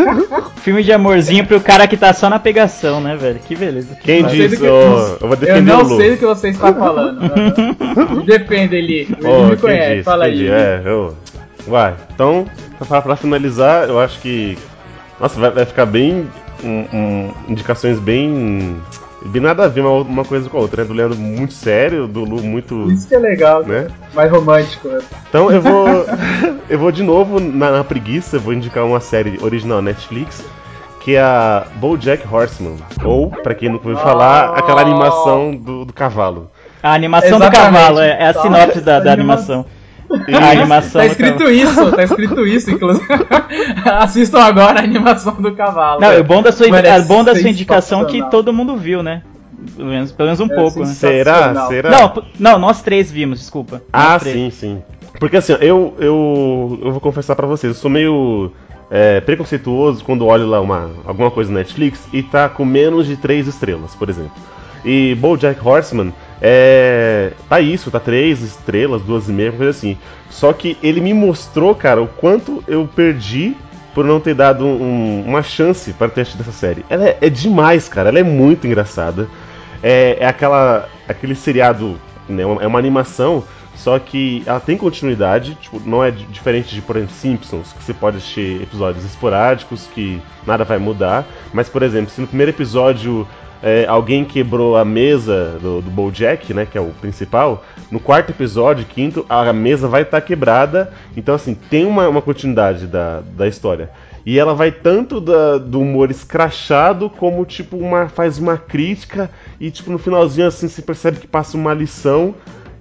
filme 0.62 0.82
de 0.82 0.92
amorzinho 0.92 1.46
pro 1.46 1.60
cara 1.60 1.86
que 1.86 1.96
tá 1.96 2.12
só 2.12 2.28
na 2.28 2.38
pegação, 2.38 3.00
né, 3.00 3.16
velho? 3.16 3.40
Que 3.40 3.54
beleza. 3.54 3.96
Quem 4.02 4.24
disse? 4.24 4.56
Que, 4.56 4.64
oh, 4.64 5.16
eu 5.20 5.28
vou 5.28 5.36
defender 5.36 5.58
Eu 5.58 5.62
não 5.62 5.96
sei 5.96 6.10
do 6.10 6.16
que 6.16 6.26
você 6.26 6.48
está 6.48 6.72
falando. 6.72 7.20
Me 8.16 8.24
defenda, 8.26 8.76
Eli. 8.76 9.00
Ele 9.00 9.16
oh, 9.24 9.44
me 9.44 9.56
conhece. 9.56 9.90
Disse, 9.96 10.04
Fala 10.04 10.24
aí. 10.24 10.48
É, 10.48 10.82
eu... 10.84 11.16
Vai. 11.66 11.94
Então, 12.14 12.46
pra, 12.88 13.02
pra 13.02 13.16
finalizar, 13.16 13.88
eu 13.88 14.00
acho 14.00 14.20
que. 14.20 14.56
Nossa, 15.20 15.38
vai, 15.38 15.50
vai 15.50 15.64
ficar 15.64 15.86
bem. 15.86 16.26
Um, 16.62 16.84
um, 16.92 17.34
indicações 17.48 17.98
bem 17.98 18.76
Bem 19.26 19.42
nada 19.42 19.64
a 19.64 19.68
ver 19.68 19.82
uma, 19.82 20.00
uma 20.00 20.24
coisa 20.24 20.48
com 20.48 20.56
a 20.56 20.60
outra, 20.60 20.82
né? 20.82 20.88
Do 20.88 20.94
Leandro 20.94 21.18
muito 21.18 21.52
sério, 21.52 22.06
do 22.06 22.24
Lu 22.24 22.42
muito. 22.42 22.90
Isso 22.90 23.06
que 23.06 23.14
é 23.14 23.18
legal, 23.18 23.62
né? 23.62 23.88
Mais 24.14 24.30
romântico, 24.30 24.88
né? 24.88 25.00
Então 25.28 25.50
eu 25.50 25.60
vou. 25.60 25.86
eu 26.68 26.78
vou 26.78 26.90
de 26.90 27.02
novo 27.02 27.38
na, 27.38 27.70
na 27.70 27.84
preguiça, 27.84 28.38
vou 28.38 28.54
indicar 28.54 28.84
uma 28.84 29.00
série 29.00 29.38
original 29.42 29.82
Netflix, 29.82 30.42
que 31.00 31.16
é 31.16 31.20
a 31.20 31.66
Bojack 31.76 32.26
Horseman. 32.26 32.76
Ou, 33.04 33.30
para 33.30 33.54
quem 33.54 33.68
nunca 33.68 33.88
ouviu 33.88 34.02
falar, 34.02 34.58
aquela 34.58 34.80
animação 34.80 35.54
do, 35.54 35.84
do 35.84 35.92
cavalo. 35.92 36.50
A 36.82 36.94
animação 36.94 37.38
do 37.38 37.50
cavalo, 37.50 38.00
é, 38.00 38.22
é 38.22 38.26
a 38.28 38.34
sinopse 38.34 38.80
da, 38.80 39.00
da 39.00 39.12
animação. 39.12 39.66
A 40.10 40.50
animação 40.50 41.00
tá 41.00 41.06
escrito 41.06 41.50
isso, 41.50 41.92
tá 41.92 42.02
escrito 42.02 42.46
isso, 42.46 42.70
inclusive. 42.70 43.06
Assistam 43.84 44.40
agora 44.40 44.80
a 44.80 44.82
animação 44.84 45.34
do 45.34 45.54
cavalo. 45.54 46.00
Não, 46.00 46.18
o 46.18 46.24
bom 46.24 46.42
da 46.42 46.50
sua, 46.50 46.66
é 46.66 47.00
bom 47.02 47.22
da 47.22 47.34
sua 47.34 47.48
indicação 47.48 48.02
é 48.02 48.04
que 48.06 48.30
todo 48.30 48.52
mundo 48.52 48.76
viu, 48.76 49.02
né? 49.02 49.22
Pelo 49.76 49.88
menos, 49.88 50.10
pelo 50.12 50.26
menos 50.28 50.40
um 50.40 50.46
é 50.46 50.54
pouco, 50.54 50.80
né? 50.80 50.86
Será? 50.86 51.66
Será? 51.68 51.90
Não, 51.90 52.22
não, 52.38 52.58
nós 52.58 52.82
três 52.82 53.10
vimos, 53.10 53.38
desculpa. 53.38 53.82
Ah, 53.92 54.18
sim, 54.18 54.50
sim. 54.50 54.82
Porque 55.18 55.36
assim, 55.36 55.52
eu, 55.60 55.94
eu, 55.98 56.78
eu 56.82 56.90
vou 56.92 57.00
confessar 57.00 57.36
para 57.36 57.46
vocês, 57.46 57.74
eu 57.74 57.80
sou 57.80 57.90
meio 57.90 58.52
é, 58.90 59.20
preconceituoso 59.20 60.02
quando 60.02 60.26
olho 60.26 60.46
lá 60.46 60.60
uma, 60.60 60.90
alguma 61.04 61.30
coisa 61.30 61.52
no 61.52 61.58
Netflix 61.58 62.08
e 62.12 62.22
tá 62.22 62.48
com 62.48 62.64
menos 62.64 63.06
de 63.06 63.16
3 63.16 63.46
estrelas, 63.46 63.94
por 63.94 64.08
exemplo. 64.08 64.32
E 64.84 65.14
BoJack 65.16 65.60
Horseman 65.66 66.12
é, 66.40 67.32
tá 67.48 67.60
isso, 67.60 67.90
tá 67.90 68.00
3 68.00 68.40
estrelas, 68.40 69.02
duas 69.02 69.28
e 69.28 69.32
meia, 69.32 69.52
coisa 69.52 69.70
assim. 69.70 69.96
Só 70.28 70.52
que 70.52 70.76
ele 70.82 71.00
me 71.00 71.12
mostrou, 71.12 71.74
cara, 71.74 72.00
o 72.00 72.06
quanto 72.06 72.62
eu 72.66 72.88
perdi 72.94 73.56
por 73.94 74.04
não 74.04 74.20
ter 74.20 74.34
dado 74.34 74.64
um, 74.64 75.24
uma 75.26 75.42
chance 75.42 75.92
para 75.92 76.08
ter 76.08 76.22
assistido 76.22 76.42
essa 76.42 76.52
série. 76.52 76.84
Ela 76.88 77.08
é, 77.08 77.18
é, 77.20 77.28
demais, 77.28 77.88
cara, 77.88 78.08
ela 78.08 78.18
é 78.18 78.22
muito 78.22 78.66
engraçada. 78.66 79.28
É, 79.82 80.18
é 80.20 80.26
aquela, 80.26 80.88
aquele 81.08 81.34
seriado, 81.34 82.00
né, 82.28 82.42
é 82.42 82.66
uma 82.66 82.78
animação 82.78 83.44
só 83.80 83.98
que 83.98 84.42
ela 84.44 84.60
tem 84.60 84.76
continuidade, 84.76 85.54
tipo, 85.54 85.80
não 85.86 86.04
é 86.04 86.10
diferente 86.10 86.74
de, 86.74 86.82
por 86.82 86.96
exemplo, 86.96 87.14
Simpsons, 87.14 87.72
que 87.72 87.82
você 87.82 87.94
pode 87.94 88.18
assistir 88.18 88.60
episódios 88.62 89.06
esporádicos 89.06 89.88
que 89.94 90.20
nada 90.46 90.64
vai 90.64 90.76
mudar. 90.76 91.26
Mas, 91.50 91.70
por 91.70 91.82
exemplo, 91.82 92.10
se 92.10 92.20
no 92.20 92.26
primeiro 92.26 92.50
episódio 92.52 93.26
é, 93.62 93.86
alguém 93.86 94.24
quebrou 94.24 94.76
a 94.76 94.84
mesa 94.84 95.58
do, 95.60 95.82
do 95.82 95.90
Bojack, 95.90 96.52
né, 96.54 96.66
que 96.66 96.78
é 96.78 96.80
o 96.80 96.90
principal, 97.00 97.64
no 97.90 97.98
quarto 97.98 98.30
episódio, 98.30 98.86
quinto, 98.86 99.26
a 99.28 99.52
mesa 99.52 99.88
vai 99.88 100.02
estar 100.02 100.20
tá 100.20 100.26
quebrada. 100.26 100.92
Então, 101.16 101.34
assim, 101.34 101.54
tem 101.54 101.84
uma, 101.84 102.08
uma 102.08 102.22
continuidade 102.22 102.86
da, 102.86 103.20
da 103.36 103.48
história. 103.48 103.90
E 104.24 104.38
ela 104.38 104.54
vai 104.54 104.70
tanto 104.70 105.20
da, 105.20 105.58
do 105.58 105.80
humor 105.80 106.10
escrachado 106.10 107.08
como 107.10 107.44
tipo 107.44 107.76
uma 107.76 108.08
faz 108.08 108.38
uma 108.38 108.56
crítica 108.56 109.30
e 109.58 109.70
tipo 109.70 109.90
no 109.90 109.98
finalzinho 109.98 110.46
assim 110.46 110.68
se 110.68 110.82
percebe 110.82 111.18
que 111.18 111.26
passa 111.26 111.56
uma 111.56 111.72
lição 111.72 112.34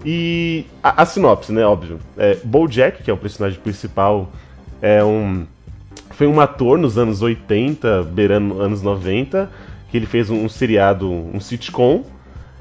e 0.05 0.65
a, 0.83 1.01
a 1.01 1.05
sinopse, 1.05 1.51
né, 1.51 1.65
óbvio. 1.65 1.99
É, 2.17 2.37
Bojack, 2.43 3.03
que 3.03 3.09
é 3.09 3.13
o 3.13 3.17
personagem 3.17 3.59
principal, 3.59 4.29
é 4.81 5.03
um 5.03 5.45
foi 6.11 6.27
um 6.27 6.41
ator 6.41 6.77
nos 6.77 6.97
anos 6.97 7.21
80, 7.21 8.03
beirando 8.03 8.61
anos 8.61 8.81
90, 8.81 9.49
que 9.89 9.97
ele 9.97 10.05
fez 10.05 10.29
um, 10.29 10.45
um 10.45 10.49
seriado, 10.49 11.09
um 11.11 11.39
sitcom, 11.39 12.03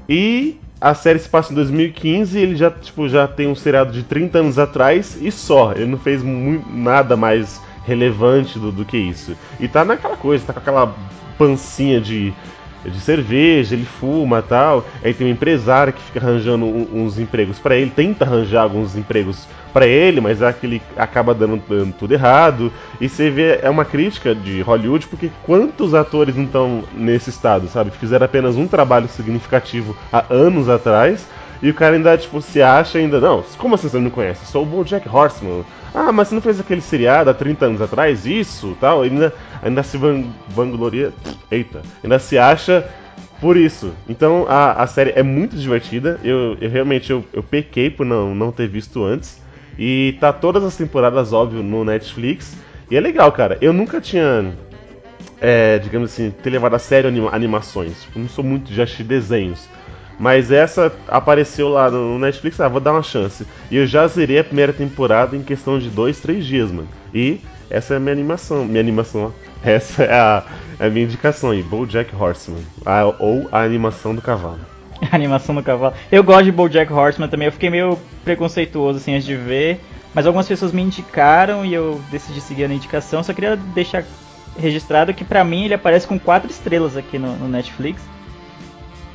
e 0.07 0.59
a 0.81 0.93
série 0.93 1.19
se 1.19 1.27
passa 1.27 1.51
em 1.51 1.55
2015 1.55 2.37
e 2.37 2.41
ele 2.41 2.55
já, 2.55 2.71
tipo, 2.71 3.07
já 3.09 3.27
tem 3.27 3.47
um 3.47 3.55
seriado 3.55 3.91
de 3.91 4.03
30 4.03 4.39
anos 4.39 4.57
atrás 4.57 5.17
e 5.21 5.31
só. 5.31 5.73
Ele 5.73 5.85
não 5.87 5.97
fez 5.97 6.23
muito, 6.23 6.69
nada 6.69 7.17
mais 7.17 7.61
relevante 7.85 8.57
do, 8.57 8.71
do 8.71 8.85
que 8.85 8.97
isso. 8.97 9.35
E 9.59 9.67
tá 9.67 9.83
naquela 9.83 10.15
coisa, 10.15 10.45
tá 10.45 10.53
com 10.53 10.59
aquela 10.59 10.95
pancinha 11.37 11.99
de 11.99 12.33
de 12.85 12.99
cerveja, 12.99 13.75
ele 13.75 13.85
fuma 13.85 14.41
tal. 14.41 14.85
Aí 15.03 15.13
tem 15.13 15.27
um 15.27 15.31
empresário 15.31 15.93
que 15.93 16.01
fica 16.01 16.19
arranjando 16.19 16.65
uns 16.65 17.19
empregos 17.19 17.59
para 17.59 17.75
ele, 17.75 17.91
tenta 17.91 18.25
arranjar 18.25 18.63
alguns 18.63 18.95
empregos 18.95 19.47
para 19.73 19.85
ele, 19.85 20.19
mas 20.19 20.41
é 20.41 20.47
aquele 20.47 20.81
acaba 20.97 21.33
dando, 21.33 21.61
dando, 21.67 21.93
tudo 21.93 22.13
errado. 22.13 22.71
E 22.99 23.07
você 23.07 23.29
vê, 23.29 23.59
é 23.61 23.69
uma 23.69 23.85
crítica 23.85 24.33
de 24.33 24.61
Hollywood, 24.61 25.07
porque 25.07 25.29
quantos 25.43 25.93
atores 25.93 26.35
não 26.35 26.45
estão 26.45 26.83
nesse 26.93 27.29
estado, 27.29 27.67
sabe? 27.67 27.91
Fizeram 27.91 28.25
apenas 28.25 28.55
um 28.55 28.67
trabalho 28.67 29.07
significativo 29.07 29.95
há 30.11 30.25
anos 30.29 30.69
atrás. 30.69 31.27
E 31.61 31.69
o 31.69 31.73
cara 31.73 31.95
ainda, 31.95 32.17
tipo, 32.17 32.41
se 32.41 32.61
acha 32.61 32.97
ainda. 32.97 33.19
Não, 33.19 33.43
como 33.57 33.75
assim 33.75 33.89
você 33.89 33.99
não 33.99 34.09
conhece? 34.09 34.45
Sou 34.45 34.63
o 34.63 34.65
Bojack 34.65 35.07
Horseman. 35.09 35.65
Ah, 35.93 36.11
mas 36.11 36.29
você 36.29 36.35
não 36.35 36.41
fez 36.41 36.59
aquele 36.59 36.81
seriado 36.81 37.29
há 37.29 37.33
30 37.33 37.65
anos 37.65 37.81
atrás? 37.81 38.25
Isso, 38.25 38.77
tal. 38.79 39.01
Ainda, 39.01 39.33
ainda 39.61 39.83
se 39.83 39.97
van, 39.97 40.23
vangloria. 40.49 41.11
Eita. 41.51 41.81
Ainda 42.03 42.19
se 42.19 42.37
acha 42.37 42.87
por 43.39 43.57
isso. 43.57 43.93
Então 44.07 44.45
a, 44.47 44.83
a 44.83 44.87
série 44.87 45.11
é 45.15 45.23
muito 45.23 45.55
divertida. 45.55 46.19
Eu, 46.23 46.57
eu 46.59 46.69
realmente 46.69 47.11
eu, 47.11 47.23
eu 47.33 47.43
pequei 47.43 47.89
por 47.89 48.05
não, 48.05 48.35
não 48.35 48.51
ter 48.51 48.67
visto 48.67 49.03
antes. 49.03 49.41
E 49.77 50.17
tá 50.19 50.33
todas 50.33 50.63
as 50.63 50.75
temporadas, 50.75 51.31
óbvio, 51.31 51.63
no 51.63 51.85
Netflix. 51.85 52.55
E 52.91 52.97
é 52.97 52.99
legal, 52.99 53.31
cara. 53.31 53.57
Eu 53.61 53.71
nunca 53.71 54.01
tinha, 54.01 54.53
é, 55.39 55.79
digamos 55.79 56.11
assim, 56.11 56.31
ter 56.31 56.49
levado 56.49 56.75
a 56.75 56.79
sério 56.79 57.07
anima 57.07 57.33
animações. 57.33 58.07
Eu 58.13 58.21
não 58.21 58.29
sou 58.29 58.43
muito 58.43 58.73
de 58.73 58.81
assistir 58.81 59.03
desenhos. 59.03 59.69
Mas 60.19 60.51
essa 60.51 60.91
apareceu 61.07 61.69
lá 61.69 61.89
no 61.89 62.19
Netflix, 62.19 62.59
ah, 62.59 62.67
vou 62.67 62.81
dar 62.81 62.91
uma 62.91 63.01
chance. 63.01 63.47
E 63.71 63.77
eu 63.77 63.87
já 63.87 64.05
zerei 64.05 64.39
a 64.39 64.43
primeira 64.43 64.73
temporada 64.73 65.33
em 65.33 65.41
questão 65.41 65.79
de 65.79 65.89
dois, 65.89 66.19
três 66.19 66.45
dias, 66.45 66.69
mano. 66.69 66.89
E 67.13 67.39
essa 67.69 67.93
é 67.93 67.97
a 67.97 67.99
minha 67.99 68.13
animação. 68.13 68.65
Minha 68.65 68.81
animação, 68.81 69.33
essa 69.63 70.03
é 70.03 70.13
a, 70.13 70.43
é 70.79 70.87
a 70.87 70.89
minha 70.89 71.05
indicação 71.05 71.51
aí, 71.51 71.61
BoJack 71.61 72.15
Horseman. 72.15 72.63
A, 72.85 73.05
ou 73.19 73.47
a 73.51 73.61
animação 73.61 74.15
do 74.15 74.21
cavalo. 74.21 74.59
A 75.11 75.15
animação 75.15 75.55
do 75.55 75.63
cavalo. 75.63 75.93
Eu 76.11 76.21
gosto 76.21 76.43
de 76.43 76.51
BoJack 76.51 76.91
Horseman 76.91 77.29
também. 77.29 77.45
Eu 77.45 77.53
fiquei 77.53 77.69
meio 77.69 77.97
preconceituoso 78.25 78.97
assim 78.97 79.13
antes 79.13 79.25
de 79.25 79.33
ver, 79.33 79.79
mas 80.13 80.25
algumas 80.25 80.45
pessoas 80.45 80.73
me 80.73 80.81
indicaram 80.81 81.65
e 81.65 81.73
eu 81.73 82.01
decidi 82.11 82.41
seguir 82.41 82.65
a 82.65 82.73
indicação. 82.73 83.23
Só 83.23 83.31
queria 83.31 83.55
deixar 83.55 84.03
registrado 84.59 85.13
que 85.13 85.23
para 85.23 85.41
mim 85.45 85.63
ele 85.63 85.73
aparece 85.73 86.05
com 86.05 86.19
quatro 86.19 86.51
estrelas 86.51 86.97
aqui 86.97 87.17
no, 87.17 87.33
no 87.37 87.47
Netflix. 87.47 88.01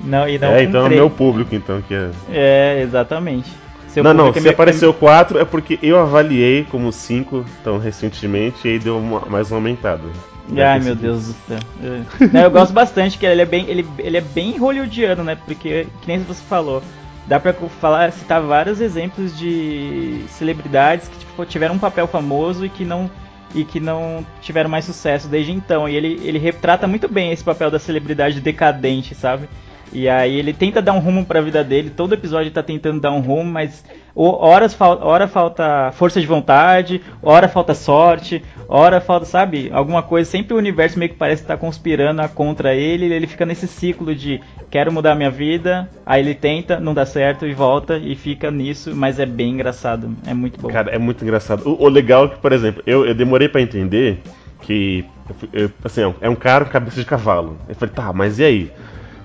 Não, 0.00 0.26
e 0.28 0.38
não 0.38 0.48
é, 0.48 0.62
então 0.62 0.84
é 0.84 0.88
o 0.88 0.90
meu 0.90 1.10
público, 1.10 1.54
então, 1.54 1.82
que 1.82 1.94
é. 1.94 2.10
É, 2.30 2.80
exatamente. 2.82 3.50
Seu 3.94 4.02
não, 4.02 4.12
não, 4.12 4.32
se 4.32 4.48
apareceu 4.48 4.92
4 4.92 5.38
é 5.38 5.44
porque 5.44 5.78
eu 5.80 6.00
avaliei 6.00 6.64
como 6.64 6.90
5 6.90 7.44
tão 7.62 7.78
recentemente 7.78 8.66
e 8.66 8.72
aí 8.72 8.78
deu 8.80 8.98
uma, 8.98 9.20
mais 9.20 9.52
uma 9.52 9.58
aumentada. 9.58 10.02
Ai 10.56 10.80
meu 10.80 10.96
Deus 10.96 11.28
do 11.28 11.34
céu. 11.46 11.60
Eu, 11.80 12.28
não, 12.32 12.40
eu 12.40 12.50
gosto 12.50 12.72
bastante 12.72 13.16
que 13.16 13.24
ele 13.24 13.40
é 13.40 13.46
bem. 13.46 13.66
Ele, 13.68 13.86
ele 13.98 14.16
é 14.16 14.20
bem 14.20 14.58
hollywoodiano, 14.58 15.22
né? 15.22 15.38
Porque, 15.46 15.86
que 16.02 16.08
nem 16.08 16.18
você 16.18 16.42
falou, 16.42 16.82
dá 17.28 17.38
pra 17.38 17.54
falar, 17.80 18.10
citar 18.10 18.42
vários 18.42 18.80
exemplos 18.80 19.38
de 19.38 20.24
celebridades 20.28 21.06
que 21.06 21.18
tipo, 21.20 21.46
tiveram 21.46 21.76
um 21.76 21.78
papel 21.78 22.08
famoso 22.08 22.66
e 22.66 22.68
que 22.68 22.84
não. 22.84 23.08
E 23.54 23.64
que 23.64 23.78
não 23.78 24.26
tiveram 24.42 24.68
mais 24.68 24.84
sucesso 24.84 25.28
desde 25.28 25.52
então. 25.52 25.88
E 25.88 25.94
ele, 25.94 26.20
ele 26.24 26.38
retrata 26.38 26.88
muito 26.88 27.06
bem 27.06 27.30
esse 27.30 27.44
papel 27.44 27.70
da 27.70 27.78
celebridade 27.78 28.40
decadente, 28.40 29.14
sabe? 29.14 29.48
E 29.92 30.08
aí 30.08 30.38
ele 30.38 30.52
tenta 30.52 30.82
dar 30.82 30.92
um 30.92 30.98
rumo 30.98 31.24
para 31.24 31.38
a 31.38 31.42
vida 31.42 31.62
dele, 31.62 31.90
todo 31.90 32.14
episódio 32.14 32.50
tá 32.50 32.62
tentando 32.62 33.00
dar 33.00 33.12
um 33.12 33.20
rumo, 33.20 33.50
mas 33.50 33.84
horas 34.16 34.76
hora 34.80 35.26
falta 35.26 35.90
força 35.92 36.20
de 36.20 36.26
vontade, 36.26 37.00
hora 37.20 37.48
falta 37.48 37.74
sorte, 37.74 38.42
hora 38.68 39.00
falta, 39.00 39.26
sabe, 39.26 39.70
alguma 39.72 40.02
coisa, 40.02 40.30
sempre 40.30 40.54
o 40.54 40.56
universo 40.56 40.98
meio 40.98 41.10
que 41.10 41.16
parece 41.16 41.42
estar 41.42 41.54
tá 41.54 41.60
conspirando 41.60 42.26
contra 42.30 42.74
ele, 42.74 43.12
ele 43.12 43.26
fica 43.26 43.44
nesse 43.44 43.66
ciclo 43.66 44.14
de 44.14 44.40
quero 44.70 44.92
mudar 44.92 45.14
minha 45.14 45.30
vida, 45.30 45.88
aí 46.06 46.22
ele 46.22 46.34
tenta, 46.34 46.78
não 46.78 46.94
dá 46.94 47.04
certo 47.04 47.46
e 47.46 47.52
volta 47.52 47.98
e 47.98 48.14
fica 48.14 48.50
nisso, 48.50 48.94
mas 48.94 49.18
é 49.18 49.26
bem 49.26 49.52
engraçado, 49.52 50.14
é 50.26 50.34
muito 50.34 50.60
bom. 50.60 50.68
Cara, 50.68 50.90
é 50.90 50.98
muito 50.98 51.24
engraçado. 51.24 51.68
O, 51.68 51.84
o 51.84 51.88
legal 51.88 52.26
é 52.26 52.28
que, 52.28 52.38
por 52.38 52.52
exemplo, 52.52 52.82
eu, 52.86 53.04
eu 53.04 53.14
demorei 53.14 53.48
para 53.48 53.60
entender 53.60 54.20
que, 54.62 55.04
eu, 55.52 55.70
assim, 55.84 56.14
é 56.20 56.28
um 56.28 56.34
cara 56.34 56.64
com 56.64 56.70
cabeça 56.70 57.00
de 57.00 57.06
cavalo. 57.06 57.58
Eu 57.68 57.74
falei, 57.74 57.94
tá, 57.94 58.12
mas 58.12 58.38
e 58.38 58.44
aí? 58.44 58.72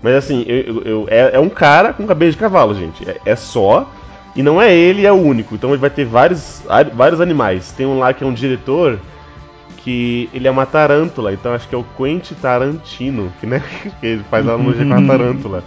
Mas 0.01 0.15
assim, 0.15 0.45
eu, 0.47 0.81
eu, 0.83 1.07
é, 1.09 1.35
é, 1.35 1.39
um 1.39 1.49
cara 1.49 1.93
com 1.93 2.07
cabeça 2.07 2.31
de 2.31 2.37
cavalo, 2.37 2.73
gente. 2.73 3.07
É, 3.07 3.19
é, 3.25 3.35
só. 3.35 3.89
E 4.35 4.41
não 4.41 4.61
é 4.61 4.73
ele, 4.73 5.05
é 5.05 5.11
o 5.11 5.15
único. 5.15 5.55
Então 5.55 5.71
ele 5.71 5.79
vai 5.79 5.89
ter 5.89 6.05
vários, 6.05 6.63
vários 6.93 7.19
animais. 7.19 7.71
Tem 7.71 7.85
um 7.85 7.99
lá 7.99 8.13
que 8.13 8.23
é 8.23 8.27
um 8.27 8.33
diretor 8.33 8.99
que 9.77 10.29
ele 10.33 10.47
é 10.47 10.51
uma 10.51 10.65
tarântula. 10.65 11.33
Então 11.33 11.53
acho 11.53 11.67
que 11.67 11.75
é 11.75 11.77
o 11.77 11.85
Quentin 11.97 12.35
Tarantino, 12.35 13.31
que, 13.39 13.45
né, 13.45 13.61
ele 14.01 14.23
faz 14.29 14.47
a 14.47 14.53
analogia 14.53 14.85
com 14.85 14.93
a 14.93 15.07
tarântula. 15.07 15.63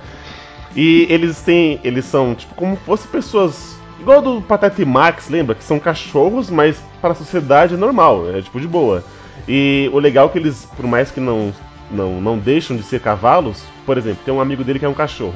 E 0.75 1.07
eles 1.11 1.41
têm. 1.43 1.79
Eles 1.85 2.05
são, 2.05 2.35
tipo, 2.35 2.55
como 2.55 2.77
fossem 2.77 3.11
pessoas. 3.11 3.77
Igual 4.01 4.21
do 4.21 4.43
Patete 4.43 4.85
Max, 4.85 5.29
lembra? 5.29 5.55
Que 5.55 5.63
são 5.63 5.79
cachorros, 5.79 6.51
mas 6.51 6.83
para 7.01 7.13
a 7.13 7.15
sociedade 7.15 7.75
é 7.75 7.77
normal, 7.77 8.29
é 8.31 8.41
tipo 8.41 8.59
de 8.59 8.67
boa. 8.67 9.05
E 9.47 9.89
o 9.93 9.99
legal 9.99 10.27
é 10.27 10.29
que 10.31 10.39
eles, 10.39 10.69
por 10.77 10.87
mais 10.87 11.11
que 11.11 11.21
não 11.21 11.53
não, 11.93 12.21
não 12.21 12.39
deixam 12.39 12.77
de 12.77 12.83
ser 12.83 13.01
cavalos, 13.01 13.63
por 13.85 13.99
exemplo, 13.99 14.23
tem 14.25 14.35
um 14.35 14.41
amigo 14.41 14.65
dele 14.65 14.79
que 14.79 14.85
é 14.85 14.89
um 14.89 14.95
cachorro. 14.95 15.35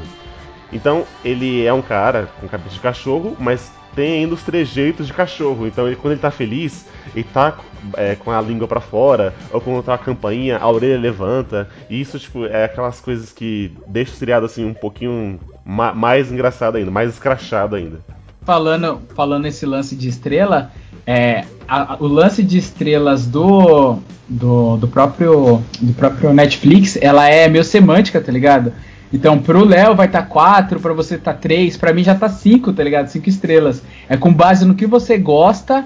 Então, 0.72 1.04
ele 1.24 1.64
é 1.64 1.72
um 1.72 1.82
cara 1.82 2.28
com 2.40 2.48
cabeça 2.48 2.74
de 2.74 2.80
cachorro, 2.80 3.36
mas 3.38 3.70
tem 3.94 4.20
ainda 4.20 4.34
os 4.34 4.42
trejeitos 4.42 5.06
de 5.06 5.12
cachorro. 5.12 5.66
Então, 5.66 5.86
ele, 5.86 5.96
quando 5.96 6.12
ele 6.12 6.20
tá 6.20 6.30
feliz, 6.30 6.86
ele 7.14 7.24
tá 7.32 7.56
é, 7.94 8.14
com 8.14 8.30
a 8.30 8.40
língua 8.40 8.66
para 8.68 8.80
fora, 8.80 9.32
ou 9.50 9.60
quando 9.60 9.82
tá 9.82 9.94
a 9.94 9.98
campainha, 9.98 10.58
a 10.58 10.68
orelha 10.68 10.98
levanta. 10.98 11.68
E 11.88 12.00
isso, 12.00 12.18
tipo, 12.18 12.44
é 12.44 12.64
aquelas 12.64 13.00
coisas 13.00 13.32
que 13.32 13.72
deixa 13.86 14.12
o 14.12 14.16
seriado, 14.16 14.46
assim, 14.46 14.64
um 14.64 14.74
pouquinho 14.74 15.40
ma 15.64 15.92
mais 15.94 16.30
engraçado 16.30 16.76
ainda, 16.76 16.90
mais 16.90 17.10
escrachado 17.10 17.74
ainda. 17.74 18.00
Falando, 18.42 19.00
falando 19.14 19.46
esse 19.46 19.66
lance 19.66 19.96
de 19.96 20.08
estrela, 20.08 20.70
é, 21.06 21.44
a, 21.68 21.96
o 22.00 22.06
lance 22.06 22.42
de 22.42 22.58
estrelas 22.58 23.26
do, 23.26 23.98
do, 24.28 24.76
do, 24.76 24.88
próprio, 24.88 25.62
do 25.80 25.92
próprio 25.94 26.32
Netflix, 26.32 26.98
ela 27.00 27.28
é 27.28 27.48
meio 27.48 27.64
semântica, 27.64 28.20
tá 28.20 28.32
ligado? 28.32 28.72
Então, 29.12 29.38
pro 29.38 29.64
Léo 29.64 29.94
vai 29.94 30.06
estar 30.06 30.22
tá 30.22 30.26
4, 30.26 30.80
pra 30.80 30.92
você 30.92 31.16
tá 31.16 31.32
3, 31.32 31.76
pra 31.76 31.92
mim 31.92 32.02
já 32.02 32.14
tá 32.14 32.28
5, 32.28 32.72
tá 32.72 32.82
ligado? 32.82 33.06
5 33.06 33.28
estrelas. 33.28 33.82
É 34.08 34.16
com 34.16 34.32
base 34.32 34.64
no 34.64 34.74
que 34.74 34.86
você 34.86 35.16
gosta, 35.16 35.84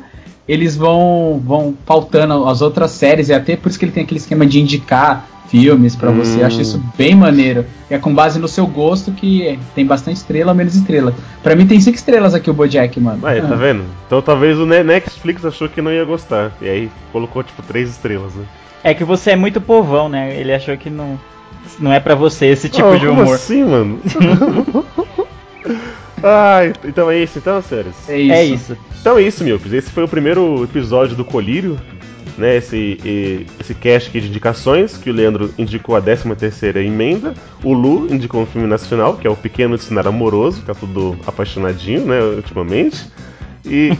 eles 0.48 0.76
vão 0.76 1.40
vão 1.44 1.74
pautando 1.87 2.46
as 2.46 2.61
outras 2.62 2.90
séries, 2.92 3.29
e 3.29 3.35
até 3.35 3.57
por 3.57 3.68
isso 3.68 3.79
que 3.79 3.85
ele 3.85 3.92
tem 3.92 4.03
aquele 4.05 4.20
esquema 4.20 4.46
de 4.46 4.61
indicar 4.61 5.26
filmes 5.50 5.96
para 5.96 6.11
hum. 6.11 6.16
você. 6.16 6.40
Eu 6.40 6.46
acho 6.46 6.61
isso 6.61 6.83
bem 6.96 7.14
maneiro. 7.14 7.66
É 7.90 7.98
com 7.98 8.14
base 8.14 8.38
no 8.38 8.46
seu 8.46 8.66
gosto 8.66 9.11
que 9.11 9.59
tem 9.74 9.85
bastante 9.85 10.18
estrela 10.18 10.53
ou 10.53 10.57
menos 10.57 10.74
estrela. 10.76 11.12
Para 11.42 11.57
mim 11.57 11.66
tem 11.66 11.81
5 11.81 11.96
estrelas 11.96 12.35
aqui 12.35 12.48
o 12.48 12.55
Bojack, 12.55 12.98
mano. 13.00 13.26
Aí, 13.26 13.42
tá 13.42 13.57
vendo? 13.57 13.85
Então 14.07 14.22
talvez 14.22 14.59
o 14.59 14.64
Netflix 14.64 15.44
achou 15.44 15.68
que 15.68 15.83
não 15.83 15.92
ia 15.92 16.05
gostar. 16.05 16.53
E 16.62 16.68
aí 16.68 16.90
colocou 17.12 17.42
tipo 17.42 17.62
3 17.62 17.90
estrelas, 17.90 18.33
né? 18.35 18.44
É 18.83 18.94
que 18.94 19.05
você 19.05 19.33
é 19.33 19.37
muito 19.37 19.61
povão, 19.61 20.09
né? 20.09 20.35
Ele 20.38 20.55
achou 20.55 20.76
que 20.76 20.88
não 20.88 21.18
não 21.79 21.92
é 21.92 22.00
para 22.00 22.14
você 22.14 22.46
esse 22.46 22.68
tipo 22.68 22.88
oh, 22.88 22.96
de 22.96 23.07
humor. 23.07 23.24
Como 23.24 23.35
assim, 23.35 23.64
mano? 23.64 24.00
Ai, 26.22 26.72
então 26.85 27.11
é 27.11 27.18
isso, 27.18 27.38
então, 27.38 27.62
sério. 27.62 27.92
É 28.09 28.18
isso. 28.18 28.33
É 28.33 28.44
isso. 28.44 28.78
Então 29.00 29.18
é 29.18 29.22
isso, 29.22 29.42
Milpes. 29.42 29.72
Esse 29.72 29.90
foi 29.90 30.04
o 30.04 30.09
primeiro 30.09 30.64
episódio 30.64 31.16
do 31.16 31.24
Colírio, 31.24 31.80
né? 32.37 32.56
Esse, 32.56 32.98
esse 33.59 33.74
cast 33.74 34.09
aqui 34.09 34.20
de 34.20 34.28
indicações, 34.28 34.96
que 34.96 35.11
o 35.11 35.12
Leandro 35.12 35.52
indicou 35.56 35.96
a 35.96 36.00
13 36.00 36.35
terceira 36.35 36.83
emenda. 36.83 37.35
O 37.64 37.72
Lu 37.72 38.12
indicou 38.12 38.42
um 38.42 38.46
filme 38.46 38.66
nacional, 38.66 39.16
que 39.16 39.26
é 39.26 39.30
o 39.30 39.37
Pequeno 39.37 39.76
Dicionário 39.76 40.11
Amoroso, 40.11 40.62
tá 40.62 40.74
tudo 40.74 41.16
apaixonadinho, 41.26 42.04
né, 42.06 42.20
ultimamente. 42.20 43.06
E, 43.64 43.90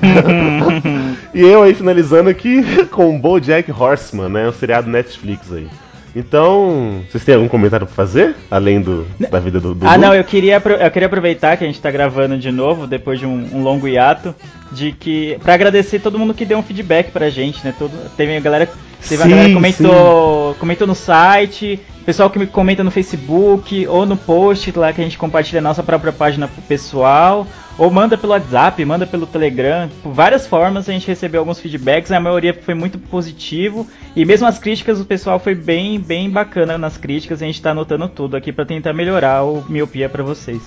e 1.35 1.41
eu 1.41 1.63
aí 1.63 1.75
finalizando 1.75 2.31
aqui 2.31 2.63
com 2.91 3.15
o 3.15 3.19
BoJack 3.19 3.71
Horseman, 3.71 4.29
né? 4.29 4.49
Um 4.49 4.53
seriado 4.53 4.91
Netflix 4.91 5.53
aí. 5.53 5.69
Então, 6.15 7.03
vocês 7.11 7.25
têm 7.25 7.35
algum 7.35 7.49
comentário 7.49 7.87
pra 7.87 7.95
fazer? 7.95 8.35
Além 8.51 8.81
do, 8.81 9.07
da 9.31 9.39
vida 9.39 9.61
do, 9.61 9.75
do 9.75 9.87
Ah, 9.87 9.95
Lu? 9.97 10.03
não, 10.03 10.15
eu 10.15 10.25
queria, 10.25 10.61
eu 10.81 10.91
queria 10.91 11.07
aproveitar 11.07 11.57
que 11.57 11.65
a 11.65 11.67
gente 11.67 11.81
tá 11.81 11.91
gravando 11.91 12.37
de 12.37 12.51
novo, 12.51 12.87
depois 12.87 13.19
de 13.19 13.27
um, 13.27 13.49
um 13.57 13.63
longo 13.63 13.87
hiato, 13.87 14.35
de 14.73 14.93
que. 14.93 15.39
para 15.43 15.55
agradecer 15.55 16.01
todo 16.01 16.19
mundo 16.19 16.35
que 16.35 16.45
deu 16.45 16.59
um 16.59 16.63
feedback 16.63 17.11
pra 17.11 17.31
gente, 17.31 17.65
né? 17.65 17.75
Todo, 17.79 17.93
teve 18.17 18.37
a 18.37 18.41
galera. 18.41 18.69
Teve 19.09 19.23
sim, 19.23 19.29
a 19.29 19.37
galera 19.37 19.55
comentou, 19.55 20.55
comentou 20.55 20.87
no 20.87 20.95
site, 20.95 21.81
pessoal 22.05 22.29
que 22.29 22.39
me 22.39 22.47
comenta 22.47 22.83
no 22.83 22.91
Facebook, 22.91 23.87
ou 23.87 24.05
no 24.05 24.17
post 24.17 24.77
lá 24.77 24.93
que 24.93 25.01
a 25.01 25.05
gente 25.05 25.17
compartilha 25.17 25.61
a 25.61 25.63
nossa 25.63 25.83
própria 25.83 26.13
página 26.13 26.49
pro 26.49 26.63
pessoal. 26.63 27.47
Ou 27.79 27.91
manda 27.91 28.19
pelo 28.19 28.33
WhatsApp, 28.33 28.85
manda 28.85 29.07
pelo 29.07 29.27
Telegram. 29.27 29.89
Por 30.03 30.13
várias 30.13 30.47
formas 30.47 30.89
a 30.89 30.93
gente 30.93 31.07
recebeu 31.07 31.41
alguns 31.41 31.61
feedbacks, 31.61 32.13
a 32.13 32.21
maioria 32.21 32.53
foi 32.53 32.75
muito 32.75 32.99
positivo. 32.99 33.87
E 34.15 34.25
mesmo 34.25 34.47
as 34.47 34.59
críticas, 34.59 35.01
o 35.01 35.05
pessoal 35.05 35.39
foi 35.39 35.55
bem, 35.55 35.99
bem 35.99 36.29
bacana 36.29 36.77
nas 36.77 36.99
críticas. 36.99 37.41
A 37.41 37.47
gente 37.47 37.63
tá 37.63 37.71
anotando 37.71 38.09
tudo 38.09 38.37
aqui 38.37 38.53
para 38.53 38.67
tentar 38.67 38.93
melhorar 38.93 39.45
o 39.45 39.65
miopia 39.69 40.09
para 40.09 40.23
vocês. 40.23 40.61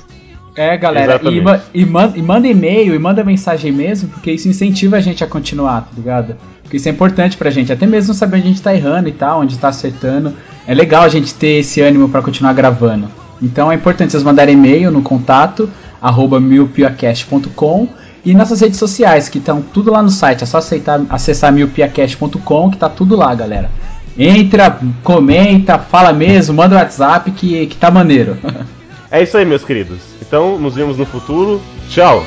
É, 0.56 0.78
galera, 0.78 1.20
e, 1.24 1.82
e, 1.82 1.86
manda, 1.86 2.18
e 2.18 2.22
manda 2.22 2.48
e-mail 2.48 2.94
e 2.94 3.00
manda 3.00 3.24
mensagem 3.24 3.72
mesmo, 3.72 4.10
porque 4.10 4.32
isso 4.32 4.48
incentiva 4.48 4.98
a 4.98 5.02
gente 5.02 5.24
a 5.24 5.28
continuar, 5.28 5.82
tá 5.82 5.90
ligado? 5.96 6.36
Porque 6.62 6.78
isso 6.78 6.88
é 6.88 6.92
importante 6.92 7.38
pra 7.38 7.50
gente, 7.50 7.72
até 7.72 7.86
mesmo 7.88 8.14
saber 8.14 8.38
onde 8.38 8.46
a 8.46 8.50
gente 8.50 8.62
tá 8.62 8.74
errando 8.74 9.10
e 9.10 9.12
tal, 9.12 9.42
onde 9.42 9.58
tá 9.58 9.70
acertando. 9.70 10.34
É 10.68 10.74
legal 10.74 11.04
a 11.04 11.10
gente 11.10 11.34
ter 11.34 11.60
esse 11.60 11.82
ânimo 11.82 12.08
para 12.08 12.22
continuar 12.22 12.54
gravando. 12.54 13.10
Então 13.42 13.72
é 13.72 13.76
importante 13.76 14.12
vocês 14.12 14.24
mandarem 14.24 14.56
e-mail 14.56 14.92
no 14.92 15.02
contato 15.02 15.70
arroba 16.02 16.40
miopiacast.com 16.40 17.88
e 18.26 18.34
nossas 18.34 18.62
redes 18.62 18.78
sociais, 18.78 19.30
que 19.30 19.38
estão 19.38 19.62
tudo 19.62 19.92
lá 19.92 20.04
no 20.04 20.10
site. 20.10 20.44
É 20.44 20.46
só 20.46 20.58
aceitar, 20.60 21.02
acessar 21.10 21.52
miopiacast.com 21.52 22.72
que 22.72 22.78
tá 22.78 22.90
tudo 22.90 23.16
lá, 23.16 23.34
galera. 23.34 23.72
Entra, 24.18 24.80
comenta, 25.02 25.80
fala 25.80 26.14
mesmo, 26.14 26.54
manda 26.54 26.76
o 26.76 26.78
WhatsApp 26.78 27.32
que, 27.32 27.66
que 27.68 27.76
tá 27.76 27.90
maneiro. 27.90 28.38
é 29.14 29.22
isso 29.22 29.38
aí, 29.38 29.46
meus 29.46 29.64
queridos. 29.64 30.00
Então, 30.22 30.58
nos 30.58 30.74
vemos 30.74 30.98
no 30.98 31.06
futuro. 31.06 31.62
Tchau! 31.88 32.26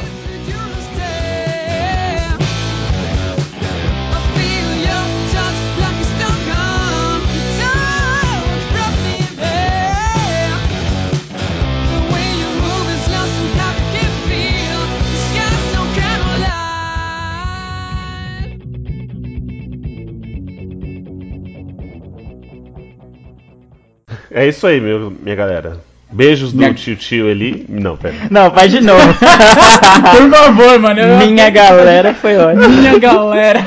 É 24.31 24.46
isso 24.46 24.66
aí, 24.66 24.81
meu, 24.81 25.11
minha 25.11 25.35
galera. 25.35 25.81
Beijos 26.10 26.52
do 26.52 26.58
minha... 26.58 26.72
tio 26.72 26.96
tio 26.96 27.30
ali. 27.30 27.66
Não, 27.68 27.96
pera. 27.96 28.14
Não, 28.30 28.50
faz 28.50 28.70
de 28.70 28.80
novo. 28.80 29.02
Por 29.18 30.30
favor, 30.30 30.78
mano. 30.78 31.00
Minha 31.18 31.50
galera 31.50 32.14
foi 32.14 32.36
ótimo. 32.36 32.68
Minha 32.68 32.98
galera. 32.98 33.66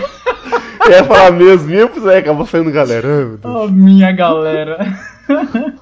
Eu 0.86 0.91
ia 0.91 1.04
falar 1.04 1.32
mesmo, 1.32 2.10
é, 2.10 2.17
acabou 2.17 2.45
saindo 2.45 2.71
galera. 2.71 3.08
Oh, 3.43 3.67
minha 3.67 4.12
galera. 4.12 4.97